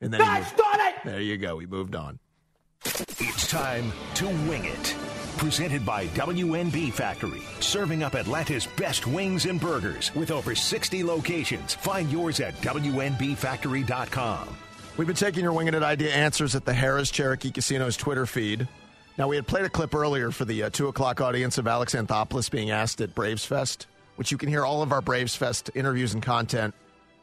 and 0.00 0.12
then 0.12 0.20
he 0.20 0.26
Gosh 0.26 0.52
darn 0.52 0.80
it! 0.80 0.94
there 1.04 1.20
you 1.20 1.38
go. 1.38 1.58
He 1.58 1.66
moved 1.66 1.94
on. 1.94 2.18
It's 2.86 3.48
time 3.48 3.92
to 4.16 4.26
wing 4.26 4.66
it. 4.66 4.94
Presented 5.38 5.86
by 5.86 6.06
WNB 6.08 6.92
Factory, 6.92 7.42
serving 7.60 8.02
up 8.02 8.14
Atlanta's 8.14 8.66
best 8.76 9.06
wings 9.06 9.46
and 9.46 9.60
burgers 9.60 10.14
with 10.14 10.30
over 10.30 10.54
60 10.54 11.02
locations. 11.02 11.74
Find 11.74 12.12
yours 12.12 12.40
at 12.40 12.54
WNBFactory.com. 12.56 14.56
We've 14.96 15.06
been 15.06 15.16
taking 15.16 15.42
your 15.42 15.52
Winging 15.52 15.74
It 15.74 15.82
Idea 15.82 16.12
answers 16.12 16.54
at 16.54 16.64
the 16.64 16.72
Harrah's 16.72 17.10
Cherokee 17.10 17.50
Casino's 17.50 17.96
Twitter 17.96 18.26
feed. 18.26 18.68
Now, 19.16 19.28
we 19.28 19.36
had 19.36 19.46
played 19.46 19.64
a 19.64 19.70
clip 19.70 19.94
earlier 19.94 20.30
for 20.30 20.44
the 20.44 20.64
uh, 20.64 20.70
2 20.70 20.88
o'clock 20.88 21.20
audience 21.20 21.58
of 21.58 21.66
Alex 21.66 21.94
Anthopoulos 21.94 22.50
being 22.50 22.70
asked 22.70 23.00
at 23.00 23.14
Braves 23.14 23.44
Fest, 23.44 23.86
which 24.16 24.30
you 24.30 24.38
can 24.38 24.48
hear 24.48 24.64
all 24.64 24.82
of 24.82 24.92
our 24.92 25.00
Braves 25.00 25.34
Fest 25.34 25.70
interviews 25.74 26.14
and 26.14 26.22
content 26.22 26.74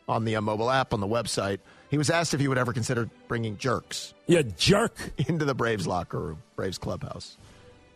on 0.08 0.26
the 0.26 0.36
uh, 0.36 0.41
mobile 0.41 0.71
app 0.71 0.93
on 0.93 1.00
the 1.00 1.08
website. 1.08 1.60
He 1.91 1.97
was 1.97 2.10
asked 2.10 2.34
if 2.34 2.39
he 2.39 2.47
would 2.47 2.58
ever 2.58 2.71
consider 2.73 3.10
bringing 3.27 3.58
jerks 3.58 4.13
Yeah, 4.25 4.41
jerk. 4.58 4.95
into 5.27 5.45
the 5.45 5.54
Braves 5.54 5.86
locker 5.86 6.19
room, 6.19 6.41
Braves 6.56 6.77
clubhouse. 6.77 7.38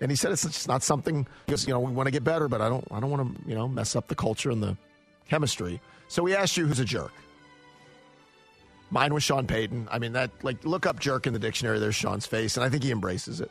And 0.01 0.11
he 0.11 0.17
said 0.17 0.33
it's 0.33 0.43
just 0.43 0.67
not 0.67 0.83
something 0.83 1.25
because 1.45 1.65
you 1.65 1.73
know 1.73 1.79
we 1.79 1.91
want 1.93 2.07
to 2.07 2.11
get 2.11 2.23
better, 2.23 2.47
but 2.49 2.61
I 2.61 2.67
don't 2.69 2.85
I 2.91 2.99
don't 2.99 3.09
want 3.09 3.35
to 3.43 3.49
you 3.49 3.55
know 3.55 3.67
mess 3.67 3.95
up 3.95 4.07
the 4.07 4.15
culture 4.15 4.51
and 4.51 4.61
the 4.61 4.77
chemistry. 5.29 5.79
So 6.09 6.21
we 6.21 6.35
asked 6.35 6.57
you 6.57 6.67
who's 6.67 6.79
a 6.81 6.85
jerk. 6.85 7.13
Mine 8.91 9.13
was 9.13 9.23
Sean 9.23 9.47
Payton. 9.47 9.87
I 9.89 9.97
mean 9.99 10.11
that 10.13 10.29
like 10.43 10.63
look 10.65 10.85
up 10.85 10.99
jerk 10.99 11.25
in 11.25 11.33
the 11.33 11.39
dictionary. 11.39 11.79
There's 11.79 11.95
Sean's 11.95 12.25
face, 12.27 12.57
and 12.57 12.65
I 12.65 12.69
think 12.69 12.83
he 12.83 12.91
embraces 12.91 13.39
it. 13.39 13.49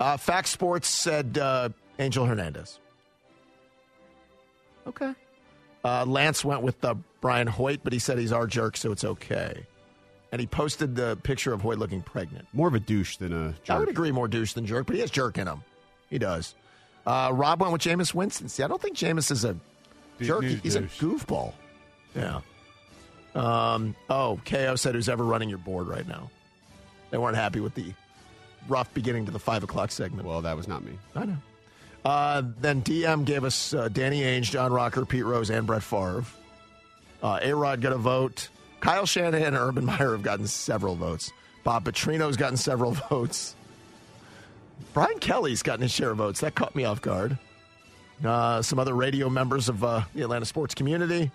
Uh, 0.00 0.16
Fact 0.16 0.48
Sports 0.48 0.88
said 0.88 1.36
uh, 1.36 1.68
Angel 1.98 2.24
Hernandez. 2.24 2.80
Okay. 4.86 5.12
Uh, 5.84 6.04
Lance 6.06 6.44
went 6.44 6.62
with 6.62 6.82
uh, 6.84 6.94
Brian 7.22 7.46
Hoyt, 7.46 7.80
but 7.82 7.94
he 7.94 7.98
said 7.98 8.18
he's 8.18 8.32
our 8.32 8.46
jerk, 8.46 8.76
so 8.76 8.92
it's 8.92 9.04
okay. 9.04 9.64
And 10.32 10.40
he 10.40 10.46
posted 10.46 10.96
the 10.96 11.16
picture 11.22 11.52
of 11.54 11.62
Hoyt 11.62 11.78
looking 11.78 12.02
pregnant. 12.02 12.46
More 12.52 12.68
of 12.68 12.74
a 12.74 12.80
douche 12.80 13.16
than 13.16 13.32
a 13.32 13.52
jerk. 13.64 13.70
I 13.70 13.78
would 13.78 13.88
agree 13.88 14.12
more 14.12 14.28
douche 14.28 14.52
than 14.52 14.66
jerk, 14.66 14.86
but 14.86 14.94
he 14.96 15.00
has 15.00 15.10
jerk 15.10 15.38
in 15.38 15.46
him. 15.46 15.62
He 16.10 16.18
does. 16.18 16.54
Uh, 17.06 17.30
Rob 17.32 17.60
went 17.60 17.72
with 17.72 17.80
Jameis 17.82 18.12
Winston. 18.12 18.48
See, 18.48 18.62
I 18.62 18.66
don't 18.68 18.80
think 18.82 18.96
Jameis 18.96 19.30
is 19.30 19.44
a 19.44 19.56
jerk. 20.20 20.42
dude, 20.42 20.60
He's 20.60 20.74
a 20.74 20.82
goofball. 20.82 21.52
Yeah. 22.14 22.40
Um, 23.34 23.94
oh, 24.10 24.40
KO 24.44 24.76
said 24.76 24.94
who's 24.94 25.08
ever 25.08 25.24
running 25.24 25.48
your 25.48 25.58
board 25.58 25.86
right 25.86 26.06
now. 26.06 26.30
They 27.10 27.18
weren't 27.18 27.36
happy 27.36 27.60
with 27.60 27.74
the 27.74 27.92
rough 28.68 28.92
beginning 28.94 29.26
to 29.26 29.32
the 29.32 29.38
five 29.38 29.62
o'clock 29.62 29.90
segment. 29.90 30.26
Well, 30.26 30.42
that 30.42 30.56
was 30.56 30.68
not 30.68 30.84
me. 30.84 30.92
I 31.14 31.24
know. 31.26 31.36
Uh, 32.04 32.42
then 32.60 32.82
DM 32.82 33.24
gave 33.24 33.44
us 33.44 33.74
uh, 33.74 33.88
Danny 33.88 34.22
Ainge, 34.22 34.50
John 34.50 34.72
Rocker, 34.72 35.04
Pete 35.04 35.24
Rose, 35.24 35.50
and 35.50 35.66
Brett 35.66 35.82
Favre. 35.82 36.24
Uh, 37.22 37.38
A 37.42 37.54
Rod 37.54 37.80
got 37.80 37.92
a 37.92 37.98
vote. 37.98 38.48
Kyle 38.80 39.06
Shanahan 39.06 39.48
and 39.54 39.56
Urban 39.56 39.84
Meyer 39.84 40.12
have 40.12 40.22
gotten 40.22 40.46
several 40.46 40.96
votes. 40.96 41.32
Bob 41.64 41.84
Petrino's 41.84 42.36
gotten 42.36 42.56
several 42.56 42.90
votes. 43.10 43.54
Brian 44.92 45.18
Kelly's 45.20 45.62
gotten 45.62 45.82
his 45.82 45.92
share 45.92 46.10
of 46.10 46.16
votes. 46.18 46.40
That 46.40 46.54
caught 46.54 46.74
me 46.74 46.84
off 46.84 47.00
guard. 47.00 47.38
Uh, 48.24 48.60
some 48.62 48.78
other 48.78 48.94
radio 48.94 49.28
members 49.30 49.68
of 49.68 49.82
uh, 49.84 50.02
the 50.14 50.22
Atlanta 50.22 50.44
sports 50.44 50.74
community. 50.74 51.30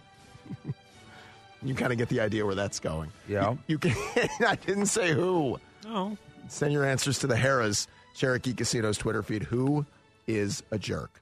you 1.63 1.73
kind 1.75 1.91
of 1.91 1.97
get 1.97 2.09
the 2.09 2.19
idea 2.19 2.45
where 2.45 2.55
that's 2.55 2.79
going. 2.79 3.11
Yeah. 3.27 3.51
You, 3.51 3.57
you 3.67 3.77
can. 3.79 3.95
I 4.47 4.55
didn't 4.55 4.85
say 4.87 5.13
who. 5.13 5.59
Oh, 5.85 6.17
Send 6.49 6.71
your 6.73 6.85
answers 6.85 7.19
to 7.19 7.27
the 7.27 7.35
Harrah's 7.35 7.87
Cherokee 8.15 8.53
Casino's 8.53 8.97
Twitter 8.97 9.21
feed. 9.23 9.43
Who 9.43 9.85
is 10.27 10.63
a 10.71 10.77
jerk? 10.79 11.21